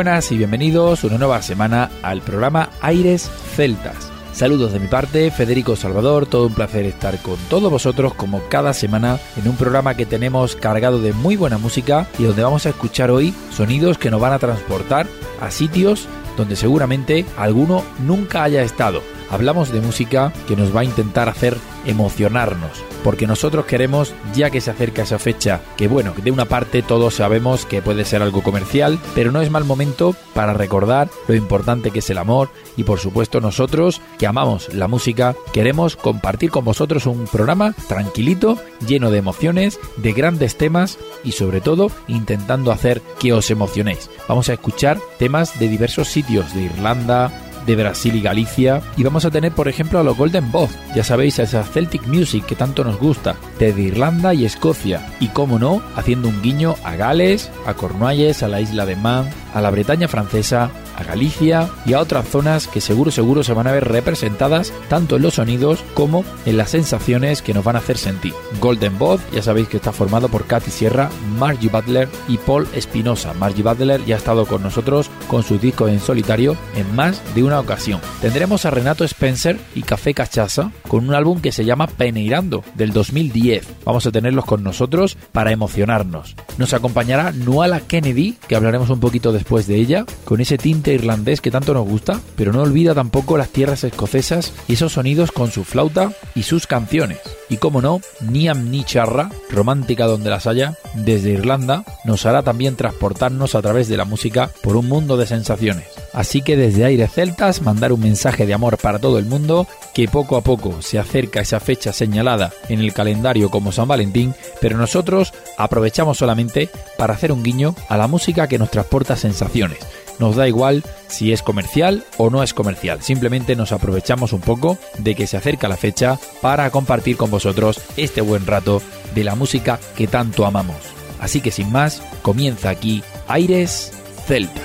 Buenas 0.00 0.32
y 0.32 0.38
bienvenidos 0.38 1.04
una 1.04 1.18
nueva 1.18 1.42
semana 1.42 1.90
al 2.00 2.22
programa 2.22 2.70
Aires 2.80 3.30
Celtas. 3.54 4.10
Saludos 4.32 4.72
de 4.72 4.80
mi 4.80 4.86
parte, 4.86 5.30
Federico 5.30 5.76
Salvador, 5.76 6.24
todo 6.24 6.46
un 6.46 6.54
placer 6.54 6.86
estar 6.86 7.18
con 7.18 7.36
todos 7.50 7.70
vosotros 7.70 8.14
como 8.14 8.40
cada 8.48 8.72
semana 8.72 9.18
en 9.36 9.46
un 9.46 9.56
programa 9.56 9.94
que 9.96 10.06
tenemos 10.06 10.56
cargado 10.56 11.02
de 11.02 11.12
muy 11.12 11.36
buena 11.36 11.58
música 11.58 12.08
y 12.18 12.22
donde 12.22 12.42
vamos 12.42 12.64
a 12.64 12.70
escuchar 12.70 13.10
hoy 13.10 13.34
sonidos 13.50 13.98
que 13.98 14.10
nos 14.10 14.22
van 14.22 14.32
a 14.32 14.38
transportar 14.38 15.06
a 15.38 15.50
sitios 15.50 16.08
donde 16.34 16.56
seguramente 16.56 17.26
alguno 17.36 17.84
nunca 17.98 18.42
haya 18.42 18.62
estado. 18.62 19.02
Hablamos 19.28 19.70
de 19.70 19.82
música 19.82 20.32
que 20.48 20.56
nos 20.56 20.74
va 20.74 20.80
a 20.80 20.84
intentar 20.84 21.28
hacer 21.28 21.58
emocionarnos, 21.86 22.70
porque 23.04 23.26
nosotros 23.26 23.66
queremos, 23.66 24.12
ya 24.34 24.50
que 24.50 24.60
se 24.60 24.70
acerca 24.70 25.02
esa 25.02 25.18
fecha, 25.18 25.60
que 25.76 25.88
bueno, 25.88 26.12
de 26.22 26.30
una 26.30 26.44
parte 26.44 26.82
todos 26.82 27.14
sabemos 27.14 27.66
que 27.66 27.82
puede 27.82 28.04
ser 28.04 28.22
algo 28.22 28.42
comercial, 28.42 28.98
pero 29.14 29.32
no 29.32 29.40
es 29.40 29.50
mal 29.50 29.64
momento 29.64 30.14
para 30.34 30.52
recordar 30.52 31.08
lo 31.28 31.34
importante 31.34 31.90
que 31.90 32.00
es 32.00 32.10
el 32.10 32.18
amor 32.18 32.50
y 32.76 32.84
por 32.84 32.98
supuesto 32.98 33.40
nosotros 33.40 34.00
que 34.18 34.26
amamos 34.26 34.72
la 34.74 34.88
música, 34.88 35.34
queremos 35.52 35.96
compartir 35.96 36.50
con 36.50 36.64
vosotros 36.64 37.06
un 37.06 37.26
programa 37.26 37.74
tranquilito, 37.88 38.58
lleno 38.86 39.10
de 39.10 39.18
emociones, 39.18 39.78
de 39.96 40.12
grandes 40.12 40.56
temas 40.56 40.98
y 41.24 41.32
sobre 41.32 41.60
todo 41.60 41.90
intentando 42.08 42.72
hacer 42.72 43.02
que 43.18 43.32
os 43.32 43.50
emocionéis. 43.50 44.10
Vamos 44.28 44.48
a 44.48 44.54
escuchar 44.54 44.98
temas 45.18 45.58
de 45.58 45.68
diversos 45.68 46.08
sitios 46.08 46.54
de 46.54 46.62
Irlanda, 46.62 47.49
de 47.66 47.76
Brasil 47.76 48.14
y 48.16 48.22
Galicia. 48.22 48.82
Y 48.96 49.02
vamos 49.02 49.24
a 49.24 49.30
tener, 49.30 49.52
por 49.52 49.68
ejemplo, 49.68 49.98
a 49.98 50.02
los 50.02 50.16
Golden 50.16 50.50
Both, 50.50 50.70
ya 50.94 51.04
sabéis, 51.04 51.38
a 51.38 51.44
esa 51.44 51.64
Celtic 51.64 52.06
Music 52.06 52.44
que 52.46 52.56
tanto 52.56 52.84
nos 52.84 52.98
gusta, 52.98 53.36
desde 53.58 53.82
Irlanda 53.82 54.34
y 54.34 54.44
Escocia. 54.44 55.06
Y 55.20 55.28
como 55.28 55.58
no, 55.58 55.82
haciendo 55.96 56.28
un 56.28 56.42
guiño 56.42 56.76
a 56.84 56.96
Gales, 56.96 57.50
a 57.66 57.74
Cornualles, 57.74 58.42
a 58.42 58.48
la 58.48 58.60
isla 58.60 58.86
de 58.86 58.96
Man, 58.96 59.28
a 59.54 59.60
la 59.60 59.70
Bretaña 59.70 60.08
francesa, 60.08 60.70
Galicia 61.04 61.68
y 61.86 61.92
a 61.92 62.00
otras 62.00 62.28
zonas 62.28 62.66
que 62.66 62.80
seguro 62.80 63.10
seguro 63.10 63.42
se 63.42 63.52
van 63.52 63.66
a 63.66 63.72
ver 63.72 63.88
representadas 63.88 64.72
tanto 64.88 65.16
en 65.16 65.22
los 65.22 65.34
sonidos 65.34 65.84
como 65.94 66.24
en 66.46 66.56
las 66.56 66.70
sensaciones 66.70 67.42
que 67.42 67.54
nos 67.54 67.64
van 67.64 67.76
a 67.76 67.80
hacer 67.80 67.98
sentir. 67.98 68.34
Golden 68.60 68.98
Both, 68.98 69.20
ya 69.32 69.42
sabéis 69.42 69.68
que 69.68 69.76
está 69.76 69.92
formado 69.92 70.28
por 70.28 70.46
Katy 70.46 70.70
Sierra, 70.70 71.10
Margie 71.38 71.68
Butler 71.68 72.08
y 72.28 72.38
Paul 72.38 72.66
Espinosa. 72.74 73.32
Margie 73.34 73.62
Butler 73.62 74.04
ya 74.04 74.16
ha 74.16 74.18
estado 74.18 74.46
con 74.46 74.62
nosotros 74.62 75.10
con 75.28 75.42
su 75.42 75.58
disco 75.58 75.88
en 75.88 76.00
solitario 76.00 76.56
en 76.76 76.94
más 76.94 77.22
de 77.34 77.42
una 77.42 77.60
ocasión. 77.60 78.00
Tendremos 78.20 78.64
a 78.64 78.70
Renato 78.70 79.04
Spencer 79.04 79.58
y 79.74 79.82
Café 79.82 80.14
Cachaza 80.14 80.72
con 80.88 81.08
un 81.08 81.14
álbum 81.14 81.40
que 81.40 81.52
se 81.52 81.64
llama 81.64 81.86
Peneirando 81.86 82.64
del 82.74 82.92
2010. 82.92 83.66
Vamos 83.84 84.06
a 84.06 84.12
tenerlos 84.12 84.44
con 84.44 84.62
nosotros 84.62 85.16
para 85.32 85.52
emocionarnos. 85.52 86.36
Nos 86.58 86.74
acompañará 86.74 87.32
Nuala 87.32 87.80
Kennedy, 87.80 88.36
que 88.48 88.56
hablaremos 88.56 88.90
un 88.90 89.00
poquito 89.00 89.32
después 89.32 89.66
de 89.66 89.76
ella, 89.76 90.04
con 90.24 90.40
ese 90.40 90.58
tinte 90.58 90.89
irlandés 90.92 91.40
que 91.40 91.50
tanto 91.50 91.74
nos 91.74 91.86
gusta, 91.86 92.20
pero 92.36 92.52
no 92.52 92.62
olvida 92.62 92.94
tampoco 92.94 93.36
las 93.36 93.50
tierras 93.50 93.84
escocesas 93.84 94.52
y 94.68 94.74
esos 94.74 94.92
sonidos 94.92 95.32
con 95.32 95.50
su 95.50 95.64
flauta 95.64 96.12
y 96.34 96.42
sus 96.42 96.66
canciones. 96.66 97.18
Y 97.48 97.56
como 97.56 97.82
no, 97.82 98.00
Niam 98.20 98.70
Ni 98.70 98.84
Charra, 98.84 99.30
romántica 99.50 100.06
donde 100.06 100.30
las 100.30 100.46
haya, 100.46 100.74
desde 100.94 101.30
Irlanda, 101.30 101.84
nos 102.04 102.24
hará 102.24 102.42
también 102.42 102.76
transportarnos 102.76 103.54
a 103.54 103.62
través 103.62 103.88
de 103.88 103.96
la 103.96 104.04
música 104.04 104.50
por 104.62 104.76
un 104.76 104.88
mundo 104.88 105.16
de 105.16 105.26
sensaciones. 105.26 105.86
Así 106.12 106.42
que 106.42 106.56
desde 106.56 106.84
Aires 106.84 107.12
Celtas 107.12 107.62
mandar 107.62 107.92
un 107.92 108.00
mensaje 108.00 108.46
de 108.46 108.54
amor 108.54 108.78
para 108.78 108.98
todo 108.98 109.18
el 109.18 109.26
mundo, 109.26 109.66
que 109.94 110.08
poco 110.08 110.36
a 110.36 110.42
poco 110.42 110.80
se 110.82 110.98
acerca 110.98 111.40
esa 111.40 111.60
fecha 111.60 111.92
señalada 111.92 112.52
en 112.68 112.80
el 112.80 112.92
calendario 112.92 113.50
como 113.50 113.72
San 113.72 113.88
Valentín, 113.88 114.34
pero 114.60 114.76
nosotros 114.76 115.32
aprovechamos 115.58 116.18
solamente 116.18 116.68
para 116.96 117.14
hacer 117.14 117.32
un 117.32 117.42
guiño 117.42 117.74
a 117.88 117.96
la 117.96 118.06
música 118.06 118.46
que 118.46 118.58
nos 118.58 118.70
transporta 118.70 119.16
sensaciones 119.16 119.78
nos 120.20 120.36
da 120.36 120.46
igual 120.46 120.84
si 121.08 121.32
es 121.32 121.42
comercial 121.42 122.04
o 122.18 122.30
no 122.30 122.42
es 122.42 122.54
comercial. 122.54 123.02
Simplemente 123.02 123.56
nos 123.56 123.72
aprovechamos 123.72 124.32
un 124.32 124.40
poco 124.40 124.78
de 124.98 125.14
que 125.14 125.26
se 125.26 125.36
acerca 125.36 125.68
la 125.68 125.76
fecha 125.76 126.18
para 126.40 126.70
compartir 126.70 127.16
con 127.16 127.30
vosotros 127.30 127.80
este 127.96 128.20
buen 128.20 128.46
rato 128.46 128.80
de 129.14 129.24
la 129.24 129.34
música 129.34 129.80
que 129.96 130.06
tanto 130.06 130.46
amamos. 130.46 130.76
Así 131.18 131.40
que 131.40 131.50
sin 131.50 131.72
más, 131.72 132.02
comienza 132.22 132.70
aquí 132.70 133.02
Aires 133.26 133.92
Celtas. 134.26 134.62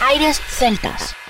Aires 0.00 0.40
Celtas. 0.46 1.21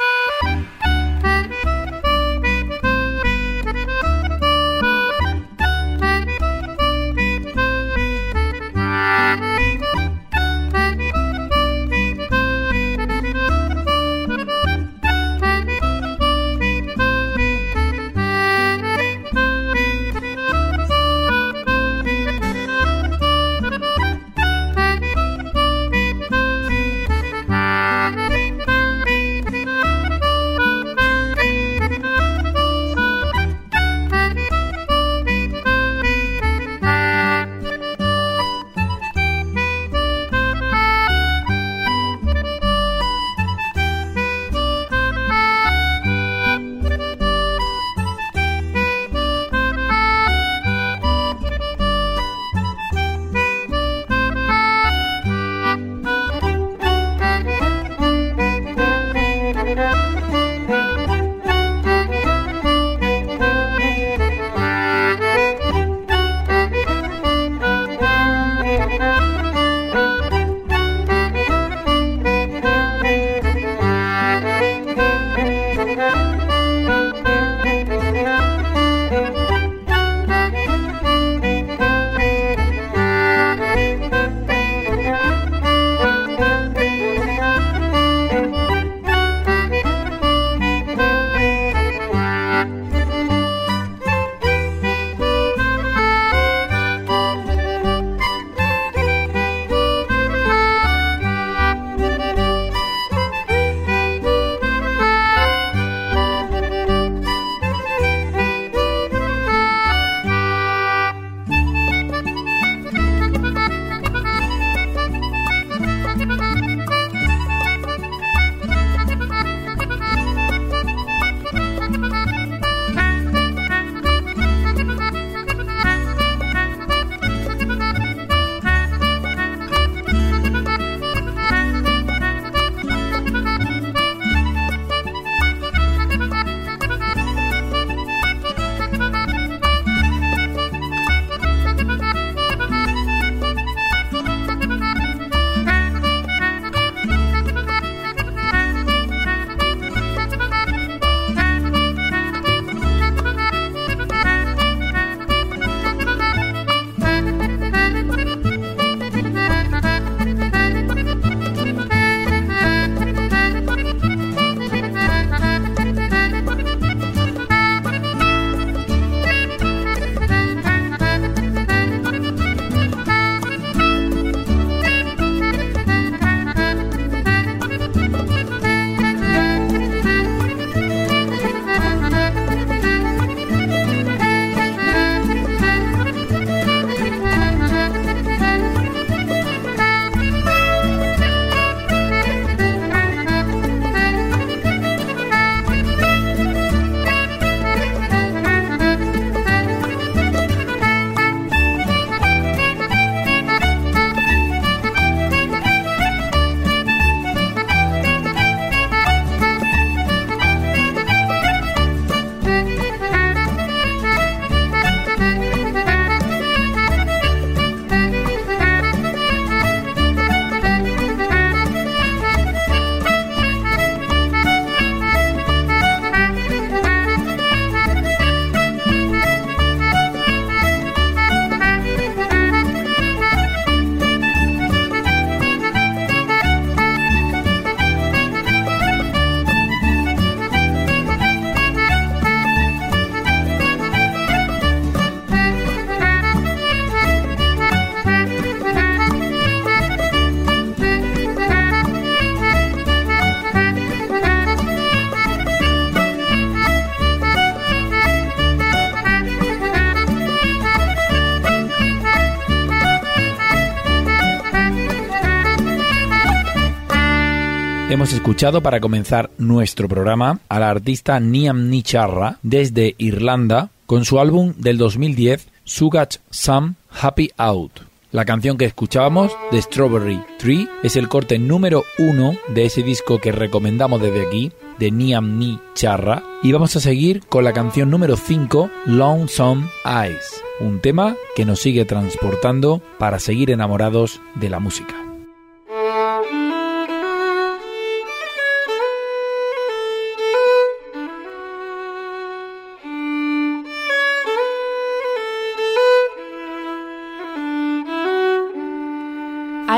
Escuchado 268.33 268.63
para 268.63 268.81
comenzar 268.81 269.29
nuestro 269.37 269.89
programa 269.89 270.41
a 270.49 270.59
la 270.59 270.71
artista 270.71 271.21
Niam 271.21 271.69
Nicharra 271.69 272.39
desde 272.43 272.95
Irlanda 272.97 273.69
con 273.85 274.07
su 274.07 274.19
álbum 274.21 274.55
del 274.57 274.79
2010 274.79 275.49
Sugach 275.65 276.17
Sam 276.31 276.77
Happy 276.99 277.31
Out. 277.37 277.81
La 278.11 278.25
canción 278.25 278.57
que 278.57 278.65
escuchábamos, 278.65 279.37
The 279.51 279.61
Strawberry 279.61 280.19
Tree, 280.39 280.67
es 280.83 280.97
el 280.97 281.11
corte 281.11 281.39
número 281.39 281.85
uno 281.99 282.35
de 282.49 282.65
ese 282.65 282.83
disco 282.83 283.19
que 283.19 283.33
recomendamos 283.33 284.01
desde 284.01 284.27
aquí, 284.27 284.51
de 284.79 284.91
Niam 284.91 285.39
Ni 285.39 285.61
Charra. 285.75 286.23
Y 286.43 286.53
vamos 286.53 286.75
a 286.75 286.81
seguir 286.81 287.21
con 287.29 287.45
la 287.45 287.53
canción 287.53 287.91
número 287.91 288.17
5, 288.17 288.71
Lonesome 288.87 289.69
Eyes, 289.85 290.43
un 290.59 290.81
tema 290.81 291.17
que 291.37 291.45
nos 291.45 291.61
sigue 291.61 291.85
transportando 291.85 292.81
para 292.99 293.19
seguir 293.19 293.51
enamorados 293.51 294.23
de 294.37 294.49
la 294.49 294.59
música. 294.59 295.12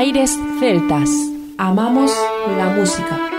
Aires 0.05 0.37
celtas. 0.59 1.09
Amamos 1.57 2.11
la 2.59 2.69
música. 2.77 3.34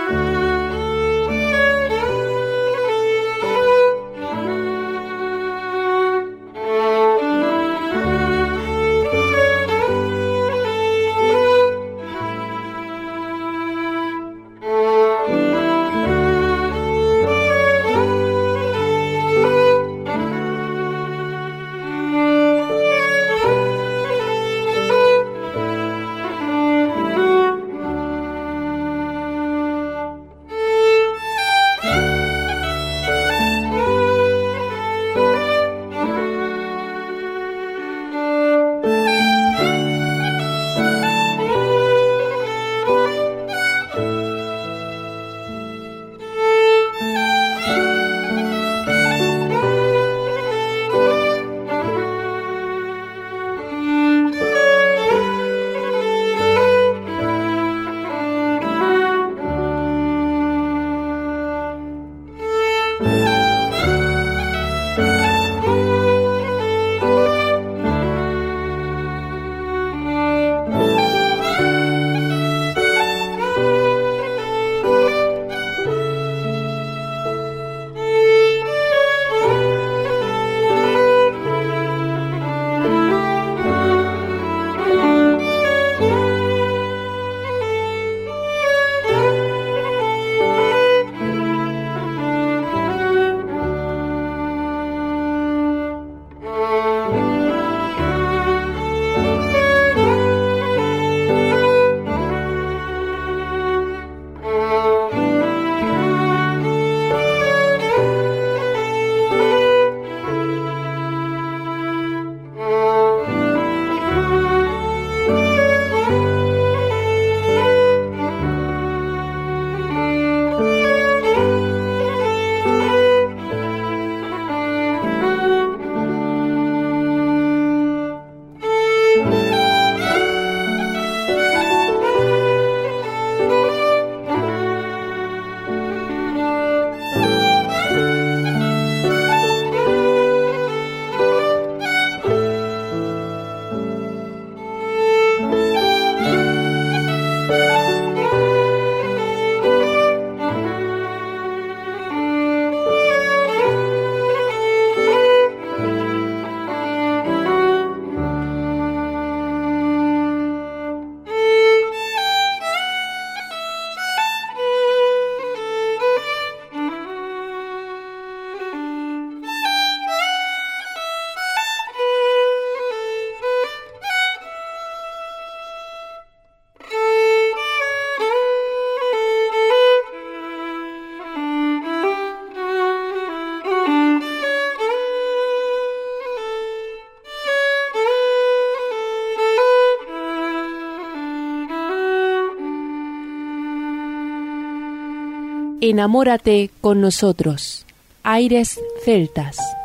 Enamórate 195.88 196.73
con 196.81 197.00
nosotros. 197.00 197.87
Aires 198.25 198.81
Celtas. 199.05 199.75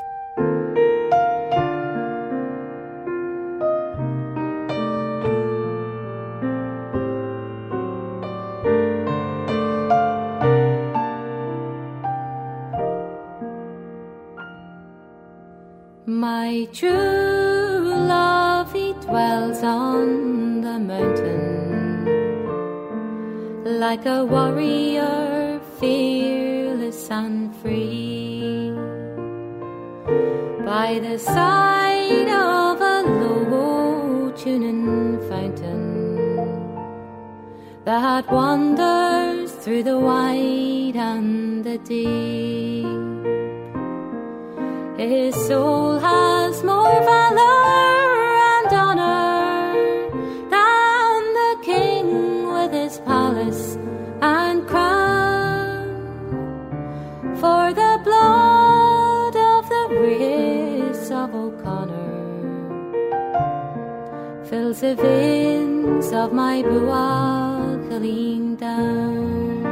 The 64.80 64.96
veins 64.96 66.14
of 66.14 66.32
my 66.32 66.62
buachaline 66.64 68.56
down. 68.58 69.64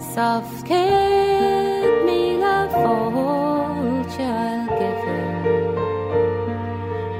Soft 0.00 0.64
kid 0.64 2.06
me 2.06 2.38
love 2.38 2.74
all 2.74 4.02
shall 4.08 4.66
give 4.80 5.00
him 5.08 5.74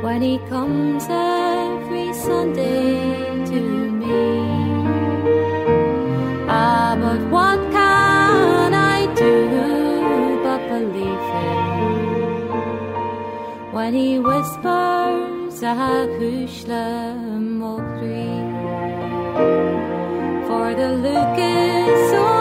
when 0.03 0.23
he 0.23 0.39
comes 0.49 1.05
every 1.11 2.13
Sunday 2.15 3.45
to 3.51 3.61
me. 4.01 4.25
Ah, 6.49 6.97
but 6.99 7.21
what 7.29 7.59
can 7.71 8.73
I 8.73 9.07
do 9.15 9.35
but 10.43 10.61
believe 10.73 11.27
him 11.37 11.59
when 13.73 13.93
he 13.93 14.19
whispers 14.19 15.08
Sahusla 15.59 16.87
Mokri 17.59 18.31
for 20.47 20.73
the 20.73 20.89
Lucas. 21.03 22.38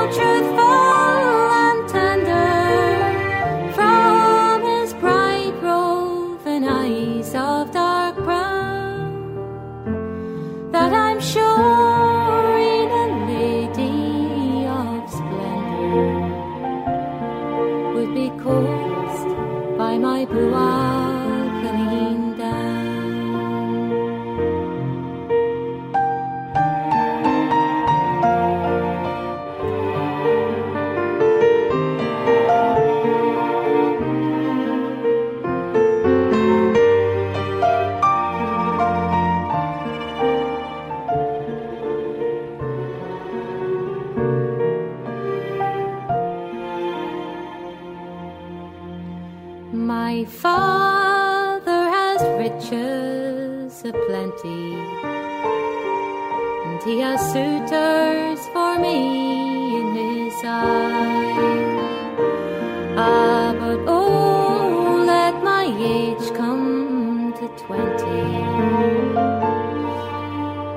Ah, 63.00 63.54
but 63.60 63.80
oh, 63.88 65.04
let 65.06 65.44
my 65.44 65.66
age 65.96 66.26
come 66.36 67.32
to 67.40 67.46
twenty. 67.64 68.24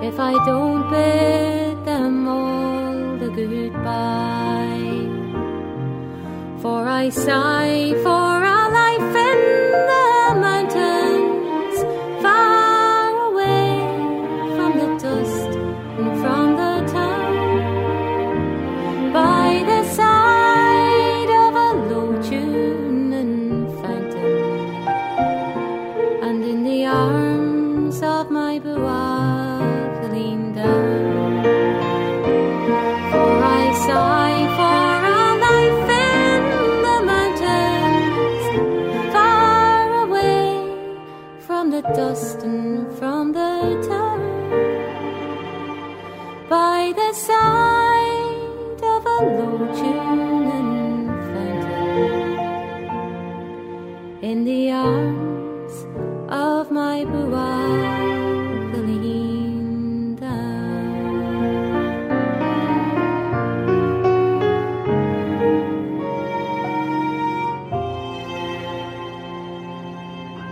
If 0.07 0.21
I 0.21 0.33
don't 0.45 0.83
bid 0.91 1.83
them 1.87 2.29
all 2.29 3.17
the 3.17 3.31
goodbye. 3.31 5.09
For 6.61 6.87
I 6.87 7.09
sigh 7.09 7.95
for 8.05 8.30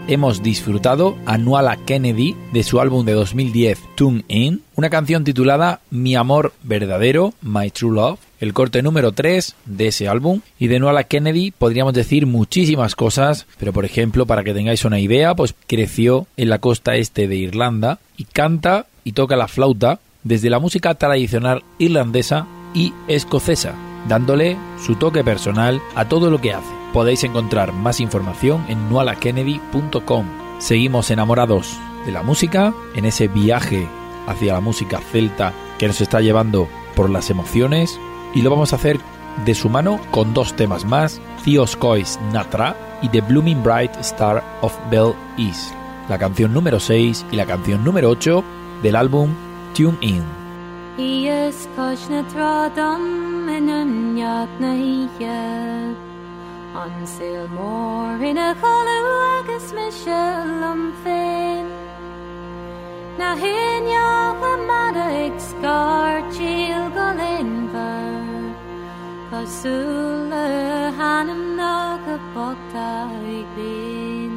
hemos 0.09 0.43
disfrutado 0.43 1.17
a 1.27 1.39
Nuala 1.39 1.77
Kennedy 1.77 2.35
de 2.53 2.63
su 2.63 2.81
álbum 2.81 3.05
de 3.05 3.13
2010 3.13 3.79
Tune 3.95 4.25
In, 4.29 4.63
una 4.75 4.91
canción 4.91 5.23
titulada 5.23 5.81
Mi 5.91 6.17
amor 6.17 6.53
verdadero, 6.63 7.35
My 7.43 7.71
True 7.71 7.95
Love, 7.95 8.19
el 8.41 8.55
corte 8.55 8.83
número 8.83 9.13
3 9.13 9.55
de 9.67 9.89
ese 9.89 10.09
álbum. 10.09 10.41
Y 10.59 10.69
de 10.69 10.79
Nuala 10.79 11.05
Kennedy 11.05 11.51
podríamos 11.51 11.93
decir 11.93 12.27
muchísimas 12.27 12.97
cosas, 12.97 13.47
pero 13.59 13.73
por 13.73 13.85
ejemplo, 13.85 14.27
para 14.27 14.43
que 14.43 14.55
tengáis 14.55 14.85
una 14.85 14.99
idea, 14.99 15.35
pues 15.35 15.55
creció 15.67 16.27
en 16.37 16.49
la 16.49 16.59
costa 16.59 16.97
este 16.97 17.29
de 17.29 17.37
Irlanda 17.37 17.99
y 18.17 18.25
canta 18.25 18.87
y 19.05 19.13
toca 19.13 19.37
la 19.37 19.49
flauta 19.49 20.01
desde 20.25 20.51
la 20.51 20.59
música 20.59 20.95
tradicional 20.95 21.63
irlandesa 21.79 22.47
y 22.75 22.93
escocesa, 23.09 23.75
dándole 24.09 24.57
su 24.85 24.97
toque 24.97 25.23
personal 25.23 25.81
a 25.95 26.09
todo 26.09 26.31
lo 26.31 26.41
que 26.41 26.53
hace. 26.53 26.78
Podéis 26.93 27.25
encontrar 27.25 27.73
más 27.73 28.01
información 28.01 28.65
en 28.69 28.89
nualakennedy.com. 28.89 30.27
Seguimos 30.59 31.11
enamorados 31.11 31.79
de 32.07 32.13
la 32.13 32.23
música, 32.23 32.73
en 32.95 33.05
ese 33.05 33.29
viaje 33.29 33.87
hacia 34.27 34.55
la 34.55 34.61
música 34.61 34.99
celta 34.99 35.53
que 35.79 35.87
nos 35.87 36.01
está 36.01 36.21
llevando 36.21 36.69
por 36.95 37.11
las 37.11 37.31
emociones 37.31 37.99
y 38.35 38.43
lo 38.43 38.51
vamos 38.51 38.73
a 38.73 38.77
hacer 38.77 38.99
de 39.45 39.55
su 39.55 39.69
mano 39.69 40.01
con 40.11 40.35
dos 40.35 40.55
temas 40.55 40.85
más, 40.85 41.21
Theos 41.45 41.77
Cois 41.77 42.19
Natra 42.33 42.77
y 43.03 43.09
The 43.09 43.21
Blooming 43.21 43.63
Bright 43.63 43.95
Star 44.01 44.43
of 44.63 44.77
Bell 44.91 45.15
East, 45.37 45.73
la 46.09 46.19
canción 46.19 46.53
número 46.53 46.81
6 46.81 47.27
y 47.31 47.37
la 47.37 47.47
canción 47.47 47.85
número 47.85 48.11
8 48.11 48.43
del 48.83 48.97
álbum 48.97 49.31
Tune 49.75 49.97
In. 50.01 50.25
In 50.99 51.39
An 56.79 57.07
sail 57.07 57.49
mór 57.49 58.23
in 58.23 58.39
a 58.39 58.55
agus 58.55 59.73
me 59.77 59.91
se 59.91 60.19
am 60.71 60.83
féin 61.03 61.67
Na 63.19 63.31
héneach 63.41 64.45
a 64.51 64.53
mad 64.69 64.97
ag 64.97 65.35
scar 65.49 66.23
tíal 66.35 66.87
go 66.97 67.07
linver 67.21 68.55
Cosú 69.31 69.75
le 70.31 70.47
hanam 70.99 71.43
ná 71.59 71.99
go 72.05 72.17
bota 72.35 72.91
ag 73.39 73.49
bin. 73.57 74.35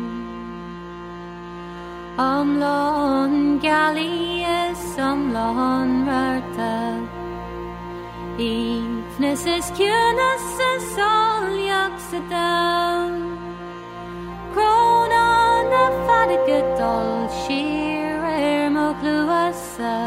Am 2.17 2.49
lán 2.63 3.59
galí 3.59 4.41
is 4.61 4.97
am 4.97 5.21
Ifnes 8.37 9.00
Nefses 9.21 9.67
kjønese 9.77 10.69
saljaksedal 10.95 12.31
Kronan 14.53 15.69
er 15.81 15.93
ferdiget 16.07 16.79
all 16.81 17.27
skirer 17.35 18.69
mokluasa. 18.73 19.97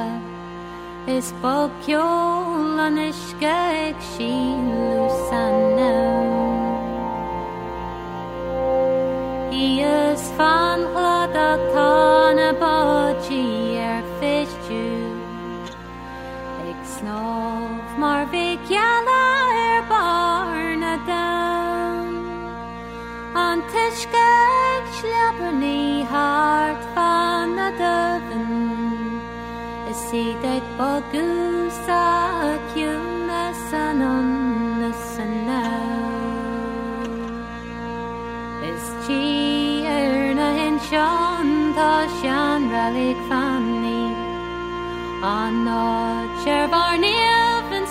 Is 1.07 1.29
bokjolan 1.45 2.97
iske 3.07 3.55
ek 3.87 3.99
skilusanne 4.11 5.95
I 9.55 9.67
es 9.93 10.25
fan 10.37 10.81
glada 10.97 11.51
tane 11.71 12.51
bad 12.59 13.14
Mar 18.05 18.27
vikjalar 18.33 19.55
er 19.69 19.83
barna 19.91 20.95
dan 21.11 22.09
An 23.43 23.63
tiskeg 23.73 24.83
slapper 24.97 25.53
ni 25.61 26.05
hart 26.13 26.83
fanna 26.97 27.69
døven 27.81 28.51
Is 29.91 30.03
si 30.09 30.25
deit 30.43 30.67
bogusa 30.81 32.03
kjuna 32.75 33.45
sanonna 33.71 34.91
sanna 35.13 35.63
És 38.73 38.85
chi 39.07 39.25
erna 39.97 40.51
hen 40.59 40.77
shan 40.91 41.49
ta 41.81 41.93
shan 42.21 42.69
ralik 42.75 43.25
fanni 43.33 44.05
An 45.39 45.65
no 45.71 45.89
chervarnia 46.45 47.44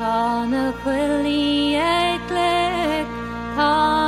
Tá 0.00 0.46
na 0.48 0.72
chuilí 0.82 1.76
ag 1.76 2.30
le 2.32 3.04
tá 3.54 3.99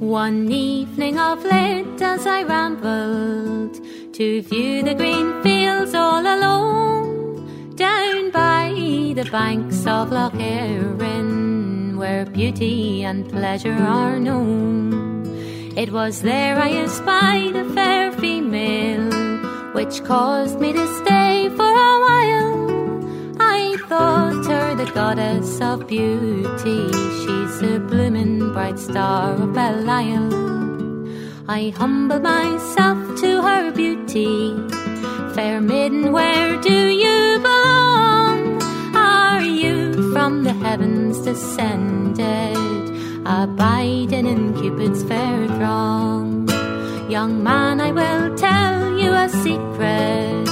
One 0.00 0.50
evening 0.50 1.18
of 1.18 1.44
late 1.44 2.00
as 2.00 2.26
I 2.26 2.44
rambled 2.44 3.78
to 4.14 4.40
view 4.40 4.82
the 4.82 4.94
green 4.94 5.42
fields 5.42 5.55
the 9.16 9.24
banks 9.30 9.86
of 9.86 10.12
Loch 10.12 10.34
Erin 10.34 11.96
where 11.96 12.26
beauty 12.26 13.02
and 13.02 13.26
pleasure 13.26 13.72
are 13.72 14.20
known. 14.20 15.24
It 15.74 15.90
was 15.90 16.20
there 16.20 16.58
I 16.58 16.70
espied 16.84 17.56
a 17.56 17.64
fair 17.72 18.12
female 18.12 19.10
which 19.72 20.04
caused 20.04 20.60
me 20.60 20.74
to 20.74 20.86
stay 21.00 21.48
for 21.48 21.72
a 21.90 21.94
while. 22.04 23.40
I 23.40 23.78
thought 23.88 24.44
her 24.52 24.74
the 24.74 24.90
goddess 24.92 25.62
of 25.62 25.86
beauty. 25.86 26.92
She's 27.20 27.62
a 27.62 27.80
blooming 27.80 28.52
bright 28.52 28.78
star 28.78 29.32
of 29.32 29.54
Belial. 29.54 30.28
I 31.48 31.70
humble 31.70 32.20
myself 32.20 32.98
to 33.20 33.40
her 33.40 33.70
beauty. 33.70 34.54
Fair 35.34 35.62
maiden, 35.62 36.12
where 36.12 36.60
do 36.60 36.88
you 36.88 37.38
belong? 37.38 37.85
From 40.26 40.42
the 40.42 40.54
heavens 40.54 41.20
descended, 41.20 42.56
abiding 43.24 44.26
in 44.26 44.54
Cupid's 44.60 45.04
fair 45.04 45.46
throng? 45.46 46.48
Young 47.08 47.44
man, 47.44 47.80
I 47.80 47.92
will 47.92 48.34
tell 48.34 48.98
you 48.98 49.12
a 49.12 49.28
secret. 49.28 50.48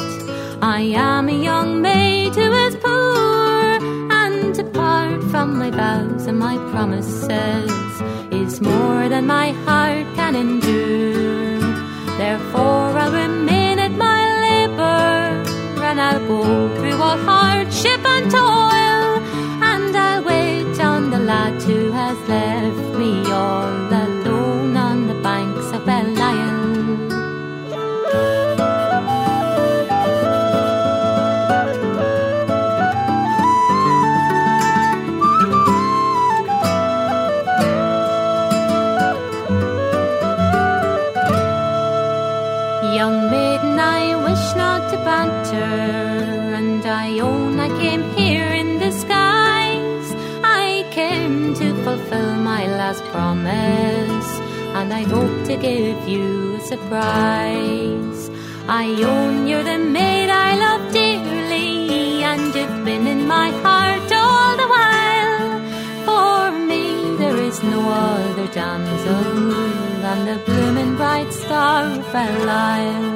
I 0.62 0.80
am 0.94 1.28
a 1.28 1.32
young 1.32 1.82
maid 1.82 2.36
who 2.36 2.52
is 2.52 2.76
poor, 2.76 3.80
and 4.22 4.54
to 4.54 4.62
part 4.62 5.20
from 5.32 5.58
my 5.58 5.70
vows 5.72 6.28
and 6.28 6.38
my 6.38 6.56
promises 6.70 7.72
is 8.30 8.60
more 8.60 9.08
than 9.08 9.26
my 9.26 9.50
heart 9.66 10.06
can 10.14 10.36
endure. 10.36 11.58
Therefore, 12.16 12.96
I'll 13.02 13.10
remain 13.10 13.80
at 13.80 13.90
my 13.90 14.22
labor, 14.46 15.82
and 15.82 16.00
I'll 16.00 16.24
go 16.28 16.44
through 16.76 17.02
all 17.02 17.18
hardship 17.18 18.00
and 18.06 18.30
toil, 18.30 18.73
Latu 21.24 21.90
has 21.90 22.18
left 22.28 22.98
me 22.98 23.24
all 23.32 23.64
alone. 23.88 24.13
To 55.54 55.60
give 55.60 56.08
you 56.08 56.56
a 56.56 56.60
surprise. 56.60 58.30
I 58.68 58.86
own 59.02 59.46
you're 59.46 59.62
the 59.62 59.78
maid 59.78 60.30
I 60.30 60.56
love 60.56 60.92
dearly. 60.92 62.24
And 62.24 62.54
you've 62.54 62.84
been 62.84 63.06
in 63.06 63.26
my 63.26 63.50
heart 63.62 64.10
all 64.12 64.56
the 64.56 64.68
while. 64.74 65.52
For 66.06 66.58
me, 66.68 67.16
there 67.16 67.36
is 67.36 67.62
no 67.62 67.80
other 67.88 68.48
damsel 68.48 69.24
than 70.02 70.18
the 70.26 70.38
blooming 70.44 70.96
bright 70.96 71.32
star 71.32 71.84
of 71.84 72.04
Belial. 72.12 73.04
So 73.04 73.13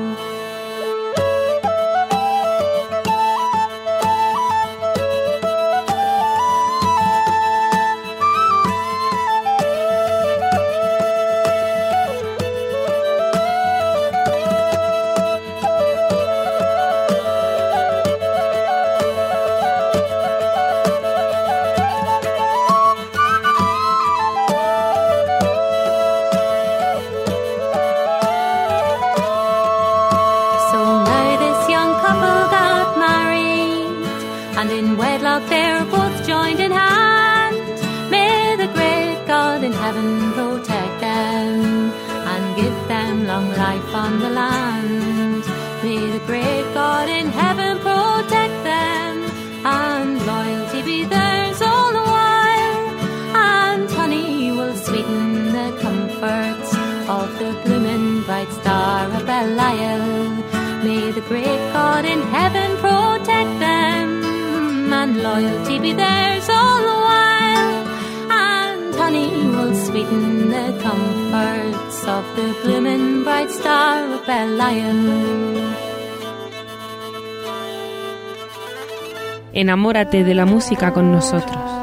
Enamórate 79.89 80.23
de 80.23 80.35
la 80.35 80.45
música 80.45 80.93
con 80.93 81.11
nosotros. 81.11 81.78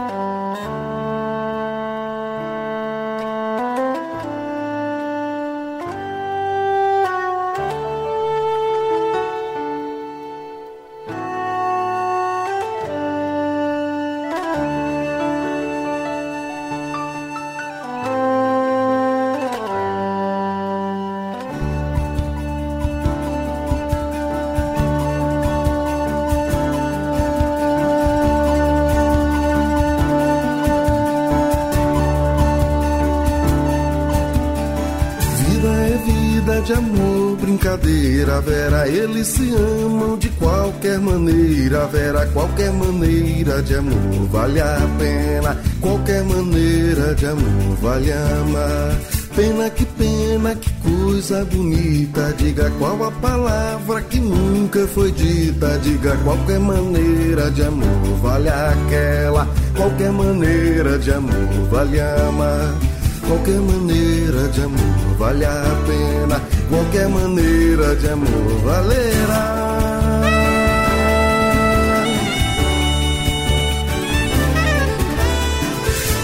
De 36.66 36.74
amor, 36.74 37.38
brincadeira, 37.38 38.42
Vera. 38.42 38.88
Eles 38.88 39.28
se 39.28 39.54
amam 39.54 40.18
de 40.18 40.30
qualquer 40.30 41.00
maneira, 41.00 41.86
Vera. 41.86 42.26
Qualquer 42.34 42.72
maneira 42.74 43.62
de 43.62 43.76
amor 43.76 44.28
vale 44.32 44.60
a 44.60 44.80
pena. 44.98 45.58
Qualquer 45.80 46.24
maneira 46.24 47.14
de 47.14 47.26
amor 47.28 47.78
vale 47.82 48.12
amar. 48.12 48.98
Pena 49.36 49.70
que 49.70 49.86
pena, 49.86 50.56
que 50.56 50.72
coisa 50.82 51.46
bonita. 51.46 52.34
Diga 52.38 52.72
qual 52.80 53.04
a 53.04 53.12
palavra 53.12 54.02
que 54.02 54.20
nunca 54.20 54.88
foi 54.88 55.12
dita. 55.12 55.78
Diga 55.80 56.18
qualquer 56.24 56.60
maneira 56.60 57.52
de 57.52 57.64
amor 57.64 58.20
vale 58.24 58.50
aquela. 58.50 59.48
Qualquer 59.78 60.12
maneira 60.12 60.98
de 60.98 61.12
amor 61.12 61.70
vale 61.70 62.02
amar. 62.02 62.74
Qualquer 63.28 63.60
maneira 63.60 64.48
de 64.50 64.62
amor 64.62 65.16
vale 65.18 65.46
a 65.46 65.64
pena. 65.88 66.55
Qualquer 66.70 67.08
maneira 67.08 67.96
de 67.96 68.10
amor 68.10 68.62
valerá. 68.64 69.66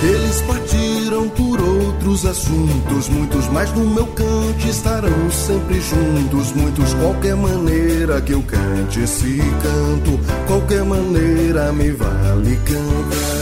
Eles 0.04 0.42
partiram 0.42 1.30
por 1.30 1.62
outros 1.62 2.26
assuntos, 2.26 3.08
muitos, 3.10 3.48
mas 3.50 3.72
no 3.74 3.86
meu 3.86 4.08
cante 4.08 4.68
estarão 4.68 5.30
sempre 5.30 5.80
juntos. 5.80 6.54
Muitos, 6.54 6.92
qualquer 6.96 7.36
maneira 7.36 8.20
que 8.20 8.32
eu 8.32 8.42
cante 8.42 9.02
esse 9.02 9.38
canto, 9.38 10.20
qualquer 10.48 10.84
maneira 10.84 11.72
me 11.72 11.92
vale 11.92 12.60
cantar. 12.66 13.41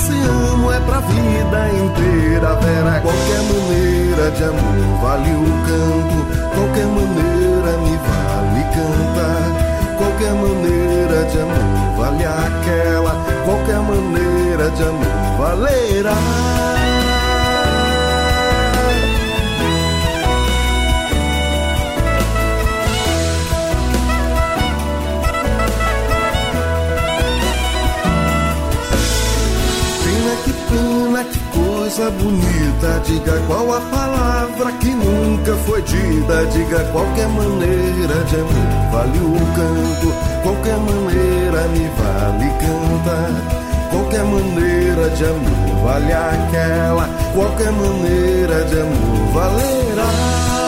Eles 0.00 0.06
se 0.06 0.28
amam 0.28 0.72
é 0.72 0.80
pra 0.80 1.00
vida 1.00 1.68
inteira, 1.68 2.54
Vera. 2.54 3.00
Qualquer 3.00 3.42
maneira 3.42 4.30
de 4.30 4.44
amor 4.44 5.00
vale 5.02 5.30
o 5.30 5.44
canto. 5.66 6.18
Qualquer 6.54 6.86
maneira 6.86 7.76
me 7.78 7.96
vale 8.08 8.62
cantar. 8.74 9.96
Qualquer 9.98 10.32
maneira 10.32 11.24
de 11.30 11.38
amor 11.40 11.96
vale 11.98 12.24
aquela. 12.24 13.14
Qualquer 13.44 13.80
maneira 13.80 14.70
de 14.70 14.82
amor 14.82 15.38
valerá. 15.38 16.99
Bonita. 31.98 33.00
Diga 33.04 33.32
qual 33.46 33.74
a 33.74 33.80
palavra 33.80 34.72
que 34.80 34.90
nunca 34.90 35.56
foi 35.66 35.82
dita. 35.82 36.46
Diga 36.46 36.84
qualquer 36.92 37.28
maneira 37.28 38.14
de 38.24 38.36
amor 38.36 38.90
vale 38.92 39.18
o 39.18 39.34
canto. 39.56 40.14
Qualquer 40.42 40.76
maneira 40.76 41.68
me 41.68 41.88
vale 41.98 42.48
cantar. 42.60 43.90
Qualquer 43.90 44.24
maneira 44.24 45.10
de 45.10 45.24
amor 45.24 45.84
vale 45.84 46.12
aquela. 46.12 47.08
Qualquer 47.34 47.72
maneira 47.72 48.64
de 48.64 48.80
amor 48.80 49.32
valerá. 49.32 50.59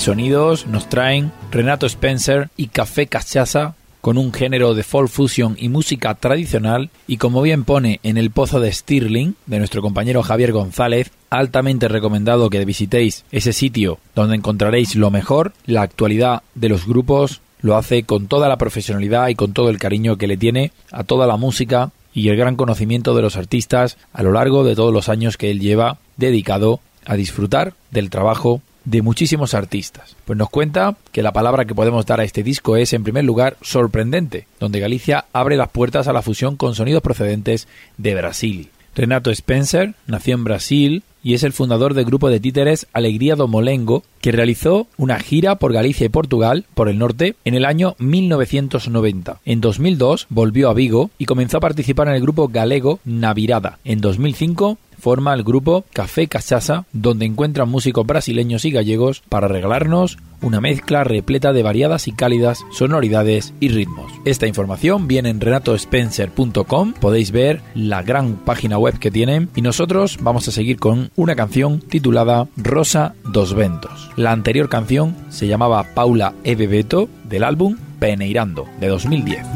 Sonidos 0.00 0.66
nos 0.66 0.88
traen 0.88 1.32
Renato 1.50 1.86
Spencer 1.86 2.50
y 2.56 2.68
Café 2.68 3.06
Cachaza 3.06 3.74
con 4.00 4.18
un 4.18 4.32
género 4.32 4.74
de 4.74 4.82
folk 4.82 5.08
fusion 5.08 5.56
y 5.58 5.68
música 5.68 6.14
tradicional 6.14 6.90
y 7.06 7.18
como 7.18 7.42
bien 7.42 7.64
pone 7.64 8.00
en 8.02 8.16
el 8.16 8.30
pozo 8.30 8.58
de 8.58 8.72
Stirling 8.72 9.36
de 9.46 9.58
nuestro 9.58 9.82
compañero 9.82 10.22
Javier 10.22 10.52
González, 10.52 11.10
altamente 11.30 11.88
recomendado 11.88 12.50
que 12.50 12.64
visitéis 12.64 13.24
ese 13.30 13.52
sitio 13.52 13.98
donde 14.14 14.36
encontraréis 14.36 14.96
lo 14.96 15.10
mejor, 15.10 15.52
la 15.66 15.82
actualidad 15.82 16.42
de 16.54 16.68
los 16.68 16.86
grupos 16.86 17.40
lo 17.60 17.76
hace 17.76 18.02
con 18.02 18.26
toda 18.26 18.48
la 18.48 18.58
profesionalidad 18.58 19.28
y 19.28 19.34
con 19.34 19.52
todo 19.52 19.68
el 19.70 19.78
cariño 19.78 20.16
que 20.16 20.26
le 20.26 20.36
tiene 20.36 20.72
a 20.90 21.04
toda 21.04 21.26
la 21.26 21.36
música 21.36 21.92
y 22.12 22.28
el 22.28 22.36
gran 22.36 22.56
conocimiento 22.56 23.14
de 23.14 23.22
los 23.22 23.36
artistas 23.36 23.96
a 24.12 24.22
lo 24.22 24.32
largo 24.32 24.64
de 24.64 24.74
todos 24.74 24.92
los 24.92 25.08
años 25.08 25.36
que 25.36 25.50
él 25.50 25.60
lleva 25.60 25.98
dedicado 26.16 26.80
a 27.04 27.14
disfrutar 27.14 27.74
del 27.90 28.10
trabajo 28.10 28.62
de 28.84 29.02
muchísimos 29.02 29.54
artistas. 29.54 30.16
Pues 30.24 30.38
nos 30.38 30.50
cuenta 30.50 30.96
que 31.12 31.22
la 31.22 31.32
palabra 31.32 31.64
que 31.64 31.74
podemos 31.74 32.06
dar 32.06 32.20
a 32.20 32.24
este 32.24 32.42
disco 32.42 32.76
es, 32.76 32.92
en 32.92 33.02
primer 33.02 33.24
lugar, 33.24 33.56
sorprendente, 33.62 34.46
donde 34.60 34.80
Galicia 34.80 35.26
abre 35.32 35.56
las 35.56 35.70
puertas 35.70 36.08
a 36.08 36.12
la 36.12 36.22
fusión 36.22 36.56
con 36.56 36.74
sonidos 36.74 37.02
procedentes 37.02 37.68
de 37.96 38.14
Brasil. 38.14 38.70
Renato 38.94 39.30
Spencer 39.30 39.94
nació 40.06 40.34
en 40.34 40.44
Brasil 40.44 41.02
y 41.22 41.34
es 41.34 41.44
el 41.44 41.52
fundador 41.52 41.94
del 41.94 42.04
grupo 42.04 42.28
de 42.28 42.40
títeres 42.40 42.86
Alegría 42.92 43.36
do 43.36 43.46
Molengo, 43.46 44.02
que 44.20 44.32
realizó 44.32 44.86
una 44.96 45.18
gira 45.18 45.56
por 45.56 45.72
Galicia 45.72 46.06
y 46.06 46.08
Portugal, 46.08 46.66
por 46.74 46.88
el 46.88 46.98
norte, 46.98 47.36
en 47.44 47.54
el 47.54 47.64
año 47.64 47.94
1990. 47.98 49.40
En 49.44 49.60
2002 49.60 50.26
volvió 50.30 50.68
a 50.68 50.74
Vigo 50.74 51.10
y 51.18 51.26
comenzó 51.26 51.58
a 51.58 51.60
participar 51.60 52.08
en 52.08 52.14
el 52.14 52.22
grupo 52.22 52.48
galego 52.48 52.98
Navirada. 53.04 53.78
En 53.84 54.00
2005 54.00 54.78
forma 55.02 55.34
el 55.34 55.42
grupo 55.42 55.84
Café 55.92 56.28
Cachaza, 56.28 56.84
donde 56.92 57.26
encuentran 57.26 57.68
músicos 57.68 58.06
brasileños 58.06 58.64
y 58.64 58.70
gallegos 58.70 59.22
para 59.28 59.48
regalarnos 59.48 60.16
una 60.40 60.60
mezcla 60.60 61.02
repleta 61.02 61.52
de 61.52 61.62
variadas 61.62 62.06
y 62.06 62.12
cálidas 62.12 62.64
sonoridades 62.70 63.52
y 63.58 63.68
ritmos. 63.68 64.12
Esta 64.24 64.46
información 64.46 65.08
viene 65.08 65.30
en 65.30 65.40
renatospencer.com, 65.40 66.94
podéis 66.94 67.32
ver 67.32 67.60
la 67.74 68.02
gran 68.02 68.36
página 68.36 68.78
web 68.78 68.98
que 69.00 69.10
tienen 69.10 69.48
y 69.56 69.62
nosotros 69.62 70.18
vamos 70.20 70.46
a 70.46 70.52
seguir 70.52 70.78
con 70.78 71.10
una 71.16 71.34
canción 71.34 71.80
titulada 71.80 72.46
Rosa 72.56 73.14
dos 73.24 73.54
Ventos. 73.54 74.10
La 74.16 74.30
anterior 74.30 74.68
canción 74.68 75.16
se 75.30 75.48
llamaba 75.48 75.82
Paula 75.94 76.34
e 76.44 76.54
Bebeto 76.54 77.08
del 77.24 77.42
álbum 77.42 77.76
Peneirando 77.98 78.68
de 78.78 78.86
2010. 78.86 79.46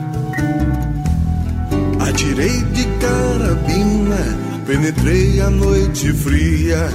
Penetrei 4.67 5.41
a 5.41 5.49
noite 5.49 6.13
fria, 6.13 6.89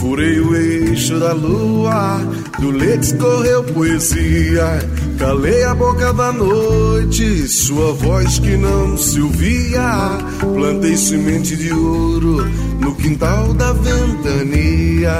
furei 0.00 0.40
o 0.40 0.56
eixo 0.56 1.20
da 1.20 1.34
lua, 1.34 2.18
do 2.58 2.70
leite 2.70 3.04
escorreu 3.04 3.62
poesia, 3.64 4.78
calei 5.18 5.62
a 5.64 5.74
boca 5.74 6.10
da 6.14 6.32
noite, 6.32 7.46
sua 7.46 7.92
voz 7.92 8.38
que 8.38 8.56
não 8.56 8.96
se 8.96 9.20
ouvia, 9.20 10.18
plantei 10.54 10.96
semente 10.96 11.54
de 11.54 11.70
ouro 11.70 12.46
no 12.80 12.94
quintal 12.94 13.52
da 13.52 13.74
ventania. 13.74 15.18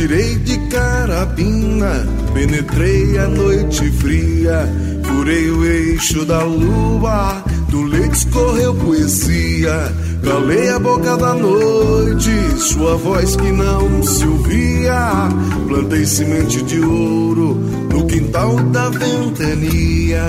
Tirei 0.00 0.36
de 0.36 0.49
carabina, 0.70 2.06
penetrei 2.32 3.18
a 3.18 3.26
noite 3.26 3.90
fria, 3.90 4.68
furei 5.04 5.50
o 5.50 5.64
eixo 5.64 6.24
da 6.24 6.42
lua, 6.44 7.44
do 7.68 7.82
leite 7.82 8.14
escorreu 8.14 8.74
poesia, 8.74 9.92
calei 10.22 10.70
a 10.70 10.78
boca 10.78 11.16
da 11.16 11.34
noite, 11.34 12.30
sua 12.58 12.96
voz 12.96 13.36
que 13.36 13.50
não 13.50 14.02
se 14.02 14.24
ouvia, 14.24 15.28
plantei 15.66 16.06
semente 16.06 16.62
de 16.62 16.80
ouro 16.80 17.54
no 17.92 18.06
quintal 18.06 18.56
da 18.70 18.88
ventania. 18.90 20.24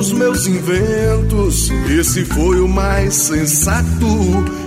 Todos 0.00 0.12
meus 0.12 0.46
inventos, 0.46 1.70
esse 1.90 2.24
foi 2.24 2.58
o 2.58 2.66
mais 2.66 3.12
sensato. 3.12 4.06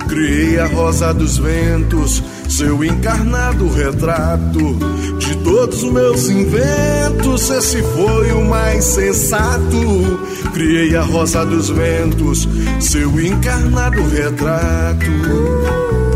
Criei 0.07 0.59
a 0.59 0.67
rosa 0.67 1.11
dos 1.11 1.39
ventos, 1.39 2.21
seu 2.47 2.83
encarnado 2.83 3.67
retrato. 3.67 4.77
De 5.17 5.35
todos 5.37 5.83
meus 5.85 6.29
inventos, 6.29 7.49
esse 7.49 7.81
foi 7.81 8.31
o 8.33 8.45
mais 8.45 8.83
sensato. 8.83 10.19
Criei 10.53 10.95
a 10.95 11.01
rosa 11.01 11.43
dos 11.43 11.67
ventos, 11.67 12.47
seu 12.79 13.19
encarnado 13.19 14.07
retrato. 14.07 16.12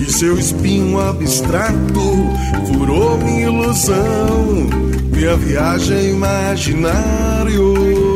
E 0.00 0.12
seu 0.12 0.38
espinho 0.38 1.00
abstrato 1.00 2.00
furou 2.66 3.18
minha 3.18 3.46
ilusão, 3.46 4.68
minha 5.12 5.36
viagem 5.36 6.10
imaginário. 6.10 8.11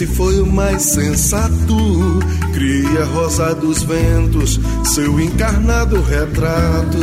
Esse 0.00 0.06
foi 0.06 0.40
o 0.40 0.46
mais 0.46 0.80
sensato. 0.80 1.76
Criei 2.54 3.02
a 3.02 3.04
rosa 3.04 3.54
dos 3.54 3.82
ventos, 3.82 4.58
seu 4.82 5.20
encarnado 5.20 6.00
retrato. 6.00 6.98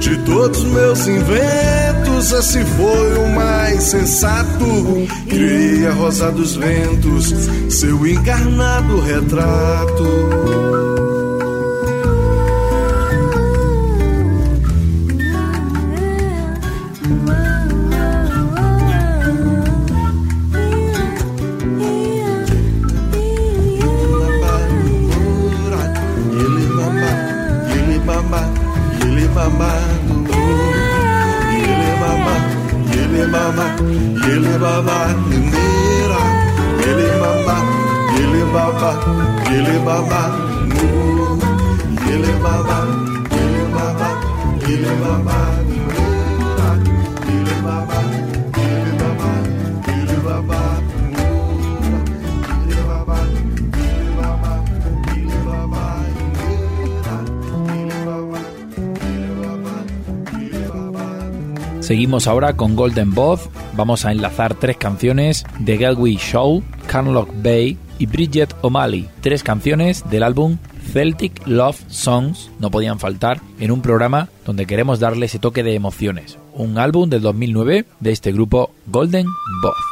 De 0.00 0.16
todos 0.24 0.64
meus 0.64 1.06
inventos, 1.06 2.32
esse 2.32 2.64
foi 2.64 3.18
o 3.18 3.28
mais 3.36 3.80
sensato. 3.84 4.66
Criei 5.28 5.86
a 5.86 5.92
rosa 5.92 6.32
dos 6.32 6.56
ventos, 6.56 7.32
seu 7.68 8.04
encarnado 8.04 8.98
retrato. 8.98 10.61
Seguimos 61.82 62.28
ahora 62.28 62.54
con 62.54 62.76
Golden 62.76 63.12
Both 63.12 63.50
vamos 63.76 64.04
a 64.04 64.12
enlazar 64.12 64.54
tres 64.54 64.76
canciones 64.76 65.44
de 65.58 65.76
Galway 65.76 66.14
Show, 66.16 66.62
Carnlock 66.86 67.28
Bay 67.42 67.76
y 67.98 68.06
Bridget 68.06 68.54
O'Malley, 68.62 69.08
tres 69.20 69.42
canciones 69.42 70.08
del 70.08 70.22
álbum 70.22 70.58
Celtic 70.92 71.44
Love 71.44 71.82
Songs 71.88 72.52
no 72.60 72.70
podían 72.70 73.00
faltar 73.00 73.40
en 73.58 73.72
un 73.72 73.82
programa 73.82 74.28
donde 74.46 74.66
queremos 74.66 75.00
darle 75.00 75.26
ese 75.26 75.40
toque 75.40 75.64
de 75.64 75.74
emociones. 75.74 76.38
Un 76.54 76.78
álbum 76.78 77.10
del 77.10 77.22
2009 77.22 77.84
de 77.98 78.12
este 78.12 78.30
grupo 78.30 78.70
Golden 78.86 79.26
Both. 79.60 79.91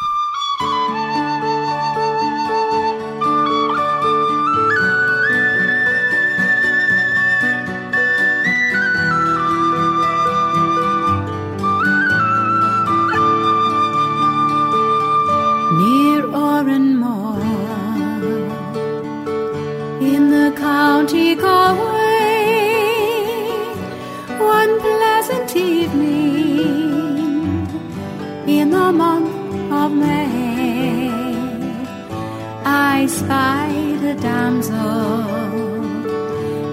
Spied 33.30 34.02
a 34.12 34.14
damsel. 34.16 35.22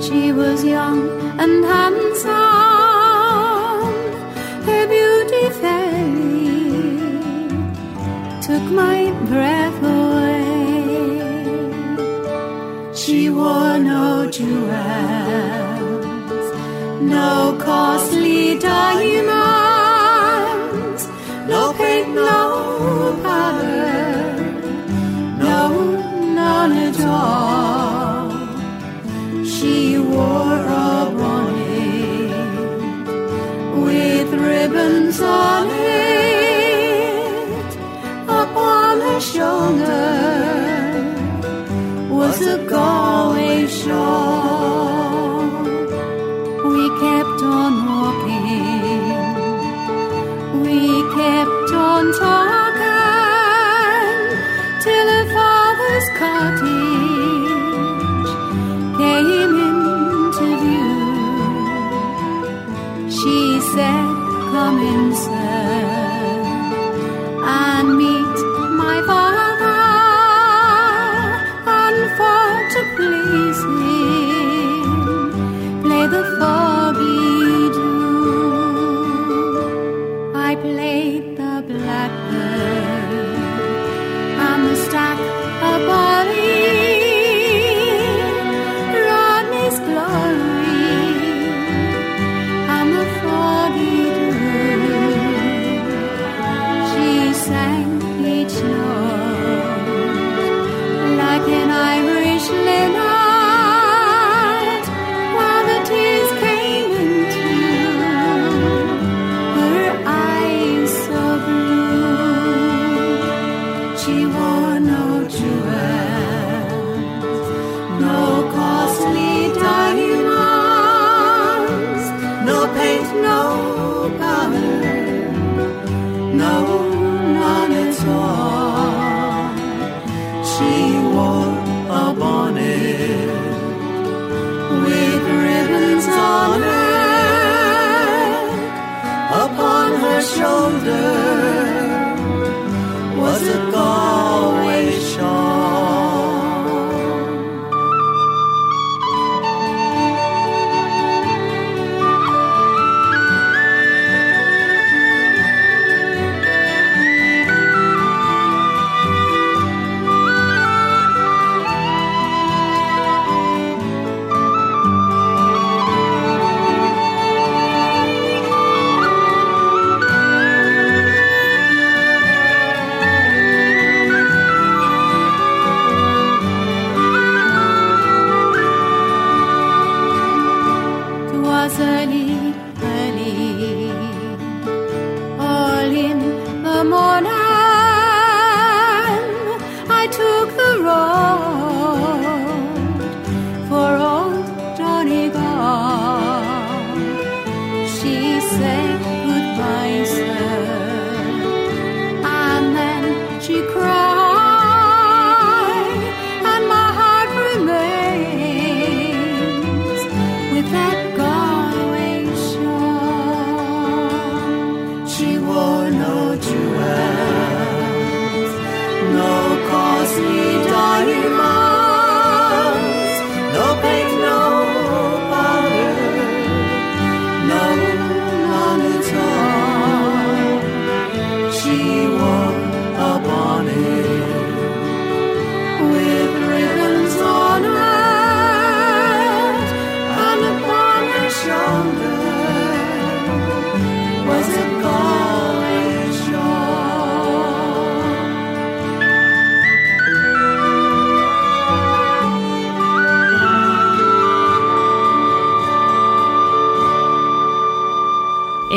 She 0.05 0.21
was 0.39 0.63
young 0.75 1.01
and 1.41 1.55
handsome. 1.73 2.33
Her 4.67 4.83
beauty 4.95 5.43
fairly 5.61 6.57
took 8.47 8.65
my 8.83 8.99
breath 9.31 9.79
away. 9.97 10.45
She 13.01 13.19
wore 13.29 13.77
no 13.93 14.05
jewels, 14.37 15.67
no 17.15 17.55
costly 17.67 18.57
diamonds, 18.57 19.36
sun. 35.17 35.76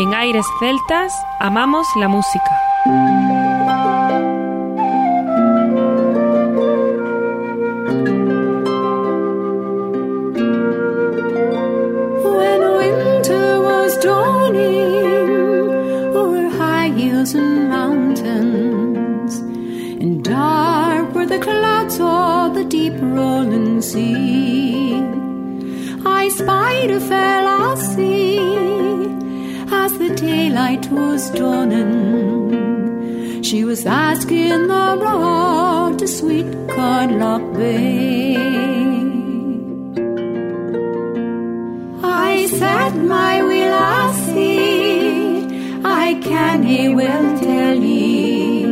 Aires 0.08 0.46
celtas, 0.58 1.12
amamos 1.40 1.86
la 1.96 2.08
música. 2.08 2.50
Daylight 30.70 30.90
was 30.92 31.30
dawning. 31.30 32.62
She 33.42 33.64
was 33.64 33.86
asking 33.86 34.68
the 34.68 34.98
road 35.00 35.98
to 35.98 36.06
sweet 36.06 36.46
Cornlock 36.68 37.54
Bay. 37.56 38.36
I 42.02 42.46
said, 42.46 42.94
my 42.96 43.42
wee 43.42 43.68
see, 44.26 45.44
I 45.84 46.14
can 46.22 46.62
he 46.62 46.88
will 46.88 47.38
tell 47.38 47.76
ye 47.76 48.62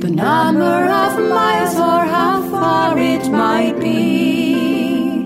the 0.00 0.10
number 0.10 0.84
of 1.02 1.18
miles 1.28 1.76
or 1.76 2.04
how 2.16 2.42
far 2.50 2.98
it 2.98 3.30
might 3.30 3.78
be. 3.78 5.22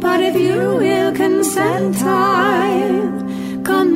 But 0.00 0.20
if 0.20 0.34
you 0.36 0.76
will 0.82 1.12
consent, 1.14 2.02
I'll 2.02 3.01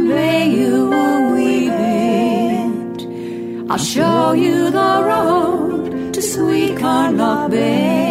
convey 0.07 0.51
you 0.51 0.93
a 0.93 1.33
wee 1.33 1.69
bit. 1.69 2.99
I'll 3.71 3.79
show 3.79 4.33
you 4.33 4.71
the 4.71 5.03
road 5.05 6.15
to 6.15 6.23
sweet 6.23 6.79
Carlock 6.79 7.51
Bay. 7.51 8.06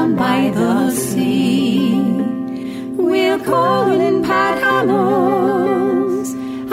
Down 0.00 0.16
by 0.16 0.50
the 0.60 0.90
sea. 0.90 2.00
We'll 2.96 3.40
call 3.40 3.90
in 4.06 4.22
Pat 4.22 4.62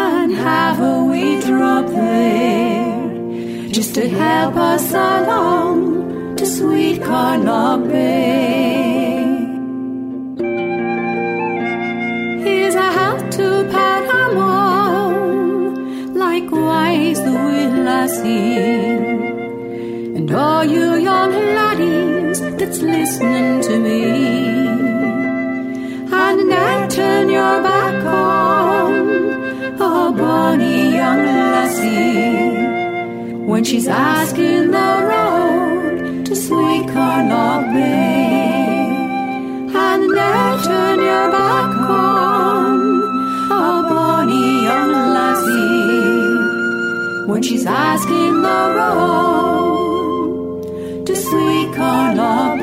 and 0.07 0.32
have 0.32 0.80
a 0.80 1.03
wee 1.09 1.39
drop 1.41 1.88
there, 1.88 3.69
just 3.78 3.95
to 3.95 4.07
help 4.07 4.55
us 4.55 4.91
along 4.91 6.36
to 6.38 6.45
sweet 6.45 7.01
Carnock 7.03 7.82
Bay. 7.91 9.17
Here's 12.45 12.75
a 12.75 12.89
hat 12.97 13.32
to 13.38 13.47
Pat 13.73 14.03
likewise 16.28 17.19
the 17.28 17.36
wee 17.45 17.69
lassie. 17.88 19.17
And 20.17 20.32
all 20.32 20.63
you 20.63 20.97
that's 22.68 22.82
listening 22.82 23.61
to 23.61 23.80
me. 23.80 24.03
And 26.24 26.49
now 26.49 26.88
turn 26.89 27.30
your 27.30 27.63
back 27.63 28.05
on 28.05 29.07
a 29.80 30.11
bonny 30.11 30.91
young 30.99 31.24
lassie 31.53 32.57
when 33.49 33.63
she's 33.63 33.88
asking 33.88 34.72
the 34.72 34.91
road 35.11 36.26
to 36.26 36.36
sweet 36.36 36.89
Carnock 36.89 37.72
Bay. 37.74 38.89
And 39.86 40.03
now 40.22 40.61
turn 40.61 40.99
your 40.99 41.32
back 41.32 41.74
on 41.89 42.76
a 43.49 43.84
bonny 43.89 44.63
young 44.63 44.91
lassie 45.15 46.41
when 47.32 47.41
she's 47.41 47.65
asking 47.65 48.41
the 48.41 48.61
road 48.78 49.87
sui 51.30 51.69
carla 51.71 52.57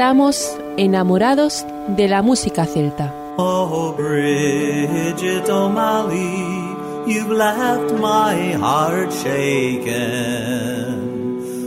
Estamos 0.00 0.56
enamorados 0.78 1.66
de 1.88 2.08
la 2.08 2.22
música 2.22 2.64
celta. 2.64 3.14
Oh, 3.36 3.92
Bridget 3.94 5.46
O'Malley, 5.50 6.74
you've 7.06 7.28
left 7.28 7.92
my 8.00 8.52
heart 8.54 9.12
shaken. 9.12 9.92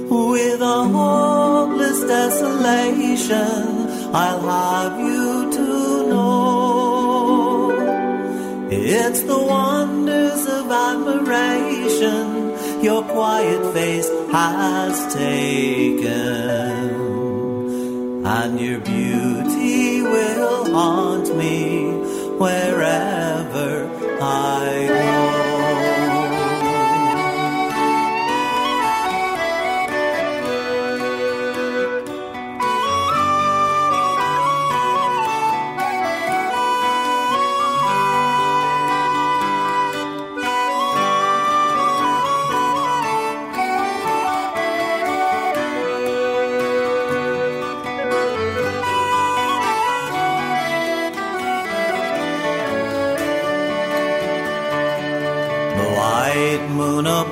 With 0.09 0.61
a 0.61 0.83
hopeless 0.83 2.03
desolation, 2.05 3.87
I'll 4.15 4.41
have 4.41 4.99
you 4.99 5.51
to 5.51 6.07
know. 6.09 7.69
It's 8.71 9.21
the 9.21 9.37
wonders 9.37 10.47
of 10.47 10.71
admiration 10.71 12.53
your 12.81 13.03
quiet 13.03 13.73
face 13.75 14.09
has 14.31 15.13
taken 15.13 16.62
and 18.43 18.59
your 18.59 18.77
beauty 18.79 20.01
will 20.01 20.69
haunt 20.69 21.33
me 21.37 21.93
wherever 22.37 23.32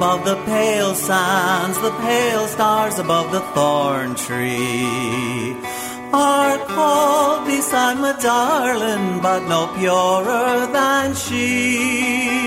above 0.01 0.25
the 0.25 0.35
pale 0.45 0.93
sands, 0.95 1.77
the 1.81 1.91
pale 2.01 2.47
stars 2.47 2.99
above 2.99 3.31
the 3.31 3.39
thorn 3.53 4.15
tree 4.15 5.55
are 6.13 6.57
called 6.65 7.45
beside 7.45 7.97
my 7.99 8.13
darling, 8.21 9.21
but 9.21 9.47
no 9.47 9.67
purer 9.77 10.67
than 10.71 11.13
she. 11.15 12.41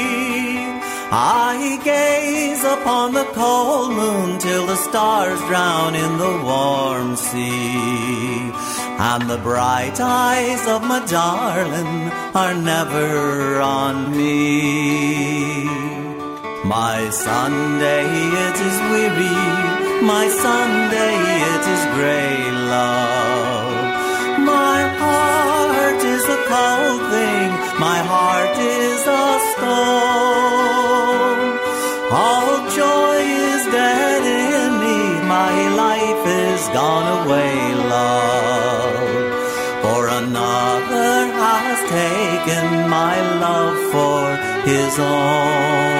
I 1.16 1.80
gaze 1.84 2.64
upon 2.64 3.14
the 3.14 3.24
cold 3.34 3.92
moon 3.92 4.38
till 4.38 4.66
the 4.66 4.76
stars 4.76 5.38
drown 5.48 5.94
in 5.94 6.18
the 6.18 6.42
warm 6.44 7.16
sea. 7.16 8.52
And 8.98 9.28
the 9.30 9.38
bright 9.38 10.00
eyes 10.00 10.66
of 10.66 10.82
my 10.82 11.05
darling 11.07 12.11
are 12.34 12.55
never 12.55 13.61
on 13.61 14.16
me. 14.16 15.84
My 16.64 17.10
Sunday 17.10 18.06
it 18.46 18.56
is 18.56 18.76
weary, 18.90 19.36
my 20.00 20.26
Sunday 20.28 21.16
it 21.52 21.64
is 21.74 21.82
grey 21.92 22.50
love. 22.72 23.74
My 24.40 24.80
heart 24.96 26.00
is 26.02 26.24
a 26.24 26.40
cold 26.48 27.02
thing, 27.12 27.50
my 27.78 27.98
heart 28.12 28.56
is 28.56 29.00
a 29.06 29.28
stone. 29.52 30.40
All 32.10 32.56
joy 32.80 33.18
is 33.20 33.62
dead 33.66 34.22
in 34.24 34.70
me, 34.84 35.20
my 35.28 35.54
life 35.84 36.26
is 36.48 36.62
gone 36.68 37.26
away, 37.26 37.74
love. 37.92 39.04
For 39.82 40.08
another 40.08 41.28
has 41.44 41.78
taken 42.00 42.88
my 42.88 43.16
love 43.44 43.76
for 43.92 44.24
his 44.64 44.98
own. 44.98 45.93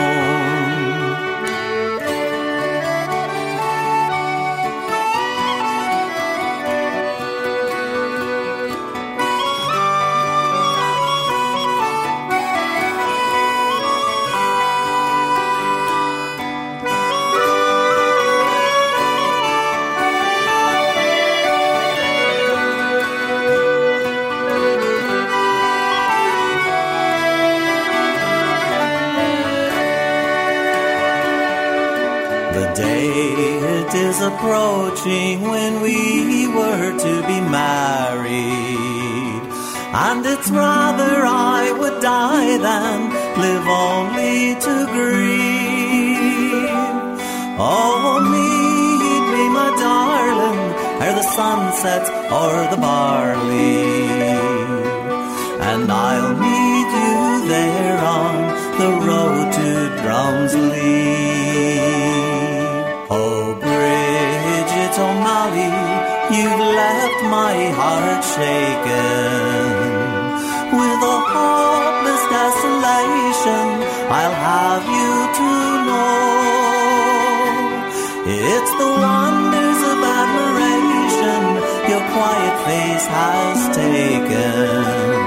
Is 33.95 34.20
approaching 34.20 35.42
when 35.42 35.80
we 35.80 36.49
were 36.49 36.99
to 36.99 37.14
be 37.28 37.40
married. 37.40 38.74
And 39.95 40.26
it's 40.26 40.51
rather 40.51 41.24
I 41.24 41.70
would 41.78 42.03
die 42.03 42.59
than 42.59 43.11
live 43.45 43.66
only 43.86 44.55
to 44.66 44.74
grieve. 44.95 46.74
Oh, 47.57 48.18
meet 48.34 49.24
me, 49.32 49.45
my 49.59 49.70
darling, 49.78 50.62
ere 51.01 51.14
the 51.14 51.22
sun 51.36 51.72
sets 51.82 52.11
o'er 52.11 52.66
the 52.74 52.80
barley. 52.88 53.95
And 55.70 55.86
I'll 55.90 56.34
meet 56.47 56.90
you 57.05 57.49
there 57.49 57.99
on 58.20 58.34
the 58.80 58.90
road 59.07 59.53
to 59.59 59.68
Drumsley. 60.03 60.84
My 67.35 67.57
heart 67.78 68.22
shaken. 68.37 69.74
With 70.78 71.01
a 71.14 71.18
hopeless 71.35 72.24
desolation, 72.37 73.66
I'll 74.18 74.39
have 74.51 74.85
you 74.97 75.12
to 75.39 75.51
know. 75.87 76.14
It's 78.55 78.72
the 78.82 78.91
wonders 79.07 79.80
of 79.93 79.99
admiration 80.22 81.43
your 81.91 82.05
quiet 82.14 82.57
face 82.68 83.07
has 83.18 83.59
taken. 83.82 85.24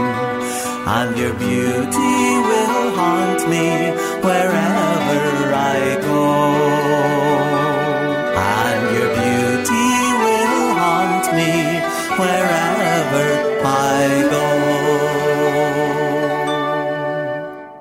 And 0.98 1.10
your 1.22 1.36
beauty 1.46 2.20
will 2.50 2.86
haunt 3.00 3.42
me 3.54 3.68
wherever 4.26 5.46
I 5.76 5.82
go. 6.08 7.57
Wherever 12.18 13.62
I 13.64 14.24
go. 14.30 14.48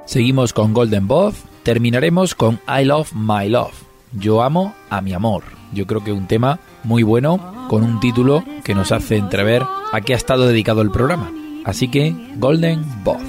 Seguimos 0.07 0.53
con 0.53 0.73
Golden 0.73 1.07
Both, 1.09 1.37
terminaremos 1.63 2.35
con 2.35 2.61
I 2.69 2.85
Love 2.85 3.13
My 3.15 3.49
Love. 3.49 3.75
Yo 4.13 4.43
amo 4.43 4.75
a 4.89 5.01
mi 5.01 5.13
amor. 5.13 5.43
Yo 5.73 5.87
creo 5.87 6.03
que 6.03 6.13
un 6.13 6.27
tema 6.27 6.59
muy 6.85 7.03
bueno 7.03 7.67
con 7.69 7.83
un 7.83 8.01
título 8.01 8.45
que 8.65 8.75
nos 8.75 8.93
hace 8.93 9.17
entrever 9.17 9.63
a 9.93 10.01
qué 10.01 10.15
ha 10.15 10.17
estado 10.17 10.47
dedicado 10.47 10.81
el 10.83 10.91
programa. 10.91 11.31
Así 11.65 11.89
que 11.89 12.15
Golden 12.37 12.85
Both. 13.03 13.21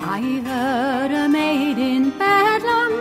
I 0.00 0.42
heard 0.44 1.12
a 1.12 1.28
maid 1.28 1.78
in 1.78 2.12
Bedlam 2.18 2.92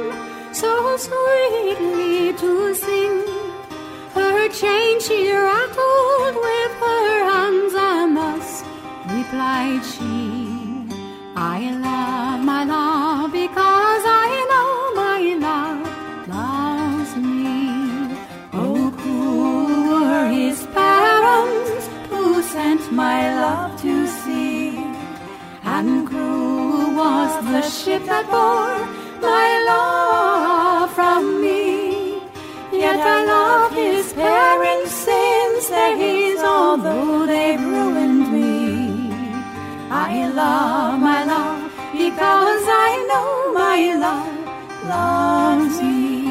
so 0.53 0.95
sweetly 0.97 2.33
to 2.39 2.75
sing. 2.75 3.23
Her 4.13 4.47
chain 4.49 4.99
she 4.99 5.31
rattled 5.33 6.35
with 6.35 6.60
replied 9.31 9.81
she. 9.85 10.85
I 11.37 11.71
love 11.87 12.43
my 12.43 12.65
love 12.65 13.31
because 13.31 14.03
I 14.05 14.29
know 14.51 14.71
my 15.03 15.21
love 15.47 15.81
loves 16.27 17.15
me. 17.15 18.13
Oh, 18.51 18.89
who 18.99 19.89
were 19.89 20.27
his 20.27 20.65
parents 20.67 21.87
who 22.09 22.43
sent 22.43 22.91
my 22.91 23.33
love 23.43 23.81
to 23.83 24.05
sea? 24.05 24.83
And 25.63 26.07
cruel 26.09 26.93
was 26.93 27.31
the 27.51 27.61
ship 27.61 28.03
that 28.07 28.25
bore 28.33 28.83
my 29.21 29.49
love 29.71 30.91
from 30.93 31.41
me. 31.41 32.19
Yet 32.73 32.99
I 32.99 33.25
love 33.25 33.40
love 40.33 40.99
my 40.99 41.23
love 41.25 41.71
because 41.91 42.63
I 42.67 43.05
know 43.09 43.53
my 43.53 43.95
love 44.05 44.37
loves 44.87 45.81
me. 45.81 46.21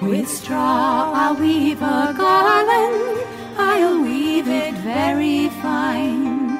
With 0.00 0.28
straw 0.28 1.12
I'll 1.14 1.34
weave 1.34 1.82
a 1.82 2.14
garland, 2.16 3.20
I'll 3.58 4.02
weave 4.02 4.48
it 4.48 4.74
very 4.76 5.48
fine. 5.60 6.58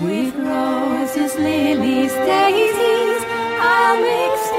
With 0.00 0.34
roses, 0.36 1.34
lilies, 1.36 2.12
daisies, 2.12 3.22
I'll 3.58 4.00
mix 4.00 4.53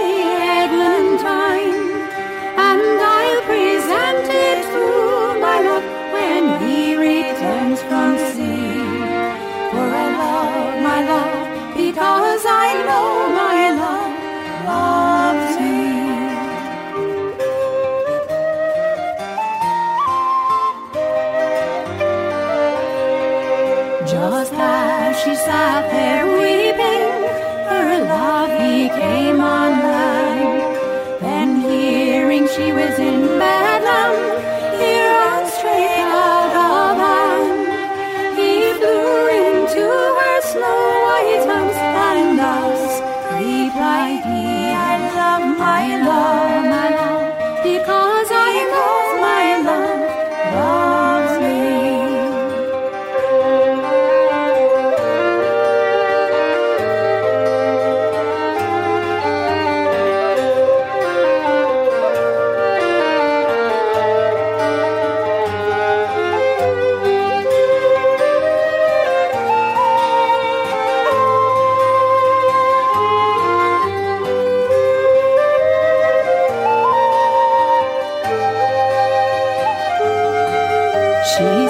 she 81.37 81.64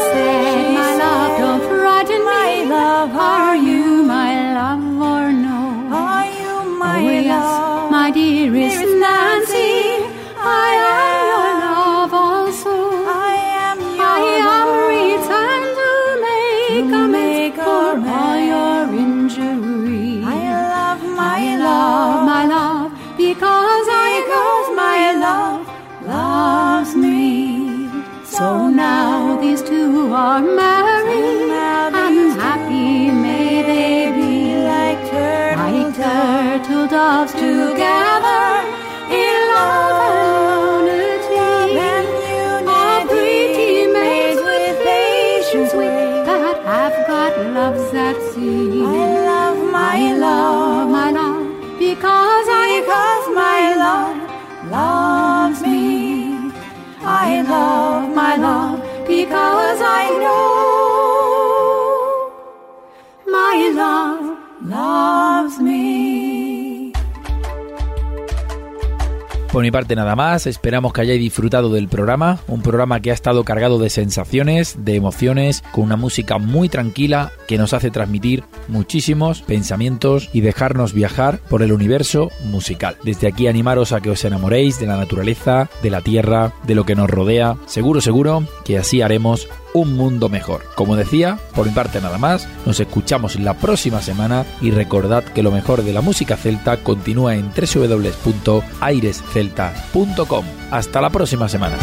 Por 69.55 69.63
mi 69.63 69.71
parte 69.71 69.95
nada 69.95 70.17
más, 70.17 70.47
esperamos 70.47 70.91
que 70.91 70.99
hayáis 70.99 71.21
disfrutado 71.21 71.69
del 71.69 71.87
programa, 71.87 72.39
un 72.49 72.61
programa 72.61 72.99
que 72.99 73.11
ha 73.11 73.13
estado 73.13 73.45
cargado 73.45 73.79
de 73.79 73.89
sensaciones, 73.89 74.83
de 74.83 74.95
emociones, 74.95 75.63
con 75.71 75.85
una 75.85 75.95
música 75.95 76.39
muy 76.39 76.67
tranquila 76.67 77.31
que 77.47 77.57
nos 77.57 77.71
hace 77.73 77.89
transmitir 77.89 78.43
muchísimos 78.67 79.43
pensamientos 79.43 80.29
y 80.33 80.41
dejarnos 80.41 80.91
viajar 80.91 81.39
por 81.49 81.63
el 81.63 81.71
universo 81.71 82.31
musical. 82.43 82.97
Desde 83.05 83.29
aquí 83.29 83.47
animaros 83.47 83.93
a 83.93 84.01
que 84.01 84.09
os 84.09 84.25
enamoréis 84.25 84.77
de 84.77 84.87
la 84.87 84.97
naturaleza, 84.97 85.69
de 85.81 85.89
la 85.89 86.01
tierra, 86.01 86.51
de 86.67 86.75
lo 86.75 86.83
que 86.83 86.95
nos 86.95 87.09
rodea. 87.09 87.55
Seguro, 87.65 88.01
seguro 88.01 88.43
que 88.65 88.77
así 88.77 89.01
haremos 89.01 89.47
un 89.75 89.95
mundo 89.95 90.27
mejor. 90.29 90.65
Como 90.73 90.95
decía, 90.95 91.37
por 91.53 91.67
mi 91.67 91.73
parte 91.73 92.01
nada 92.01 92.17
más, 92.17 92.47
nos 92.65 92.79
escuchamos 92.79 93.37
la 93.37 93.53
próxima 93.55 94.01
semana 94.01 94.45
y 94.61 94.71
recordad 94.71 95.23
que 95.23 95.43
lo 95.43 95.51
mejor 95.51 95.83
de 95.83 95.91
la 95.91 95.99
música 96.01 96.37
celta 96.37 96.77
continúa 96.77 97.35
en 97.35 97.51
www.airescelta.com. 97.51 100.45
Hasta 100.71 101.01
la 101.01 101.09
próxima 101.09 101.49
semana. 101.49 101.75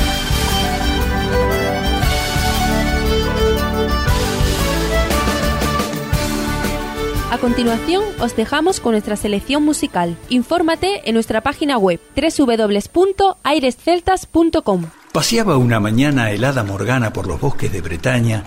A 7.30 7.36
continuación, 7.38 8.02
os 8.20 8.34
dejamos 8.36 8.80
con 8.80 8.92
nuestra 8.92 9.16
selección 9.16 9.64
musical. 9.64 10.16
Infórmate 10.30 11.06
en 11.08 11.14
nuestra 11.14 11.42
página 11.42 11.76
web 11.76 12.00
www.airesceltas.com. 12.14 15.01
Paseaba 15.12 15.58
una 15.58 15.78
mañana 15.78 16.30
helada 16.30 16.64
Morgana 16.64 17.12
por 17.12 17.26
los 17.26 17.38
bosques 17.38 17.70
de 17.70 17.82
Bretaña, 17.82 18.44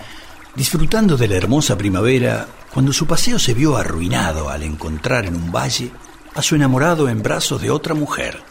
disfrutando 0.56 1.16
de 1.16 1.28
la 1.28 1.36
hermosa 1.36 1.78
primavera, 1.78 2.48
cuando 2.74 2.92
su 2.92 3.06
paseo 3.06 3.38
se 3.38 3.54
vio 3.54 3.78
arruinado 3.78 4.50
al 4.50 4.64
encontrar 4.64 5.28
en 5.28 5.36
un 5.36 5.52
valle 5.52 5.92
a 6.34 6.42
su 6.42 6.56
enamorado 6.56 7.08
en 7.08 7.22
brazos 7.22 7.62
de 7.62 7.70
otra 7.70 7.94
mujer. 7.94 8.42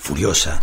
Furiosa, 0.00 0.60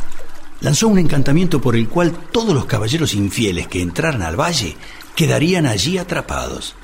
lanzó 0.60 0.89
un 0.89 1.00
encantamiento 1.00 1.62
por 1.62 1.78
el 1.78 1.88
cual 1.88 2.12
todos 2.12 2.54
los 2.54 2.66
caballeros 2.66 3.14
infieles 3.14 3.70
que 3.70 3.82
entraran 3.82 4.22
al 4.22 4.38
valle 4.38 4.76
quedarían 5.16 5.66
allí 5.66 5.98
atrapados. 5.98 6.76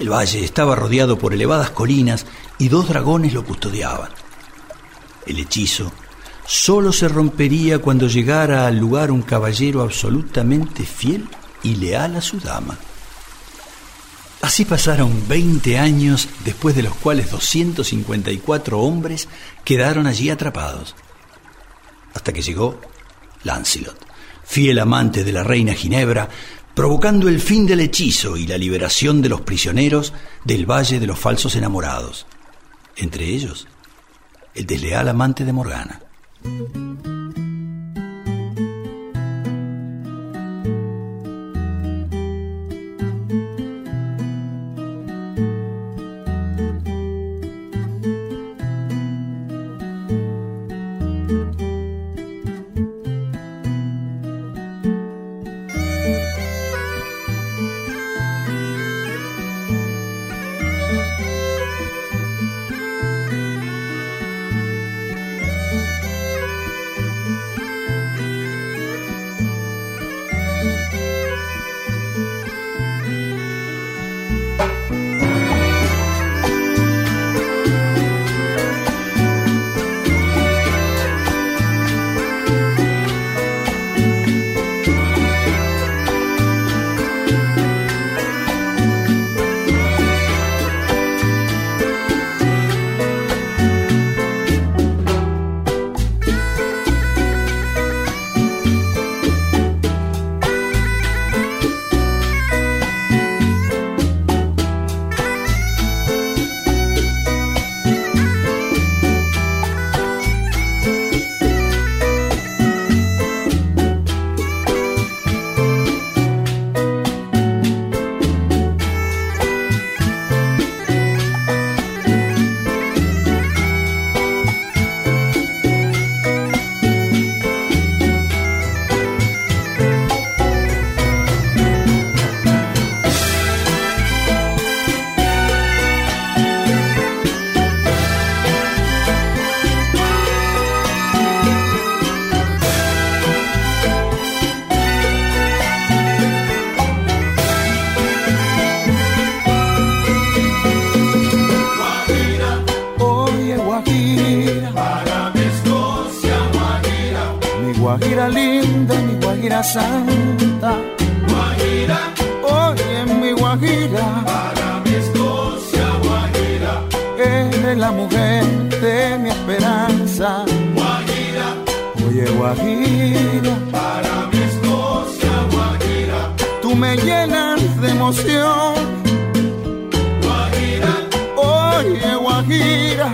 El 0.00 0.10
valle 0.10 0.42
estaba 0.44 0.74
rodeado 0.74 1.16
por 1.16 1.32
elevadas 1.32 1.70
colinas 1.70 2.26
y 2.58 2.68
dos 2.68 2.88
dragones 2.88 3.34
lo 3.34 3.44
custodiaban. 3.44 4.10
El 5.26 5.38
hechizo 5.38 5.92
solo 6.52 6.92
se 6.92 7.08
rompería 7.08 7.78
cuando 7.78 8.08
llegara 8.08 8.66
al 8.66 8.76
lugar 8.76 9.10
un 9.10 9.22
caballero 9.22 9.80
absolutamente 9.80 10.84
fiel 10.84 11.26
y 11.62 11.76
leal 11.76 12.16
a 12.16 12.20
su 12.20 12.38
dama. 12.40 12.78
Así 14.42 14.66
pasaron 14.66 15.26
20 15.28 15.78
años 15.78 16.28
después 16.44 16.76
de 16.76 16.82
los 16.82 16.94
cuales 16.96 17.30
254 17.30 18.78
hombres 18.78 19.28
quedaron 19.64 20.06
allí 20.06 20.28
atrapados. 20.28 20.94
Hasta 22.12 22.34
que 22.34 22.42
llegó 22.42 22.78
Lancelot, 23.44 24.06
fiel 24.44 24.78
amante 24.78 25.24
de 25.24 25.32
la 25.32 25.44
reina 25.44 25.72
Ginebra, 25.72 26.28
provocando 26.74 27.28
el 27.28 27.40
fin 27.40 27.64
del 27.64 27.80
hechizo 27.80 28.36
y 28.36 28.46
la 28.46 28.58
liberación 28.58 29.22
de 29.22 29.30
los 29.30 29.40
prisioneros 29.40 30.12
del 30.44 30.70
Valle 30.70 31.00
de 31.00 31.06
los 31.06 31.18
Falsos 31.18 31.56
Enamorados. 31.56 32.26
Entre 32.96 33.24
ellos, 33.24 33.66
el 34.54 34.66
desleal 34.66 35.08
amante 35.08 35.46
de 35.46 35.52
Morgana. 35.54 36.02
Música 36.44 37.21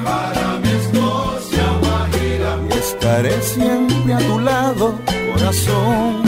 Para 0.05 0.59
mi 0.62 0.70
Escocia, 0.70 1.66
Guajira. 1.81 2.59
Y 2.70 2.79
estaré 2.79 3.43
siempre 3.43 4.14
a 4.14 4.18
tu 4.18 4.39
lado, 4.39 4.99
corazón. 5.33 6.28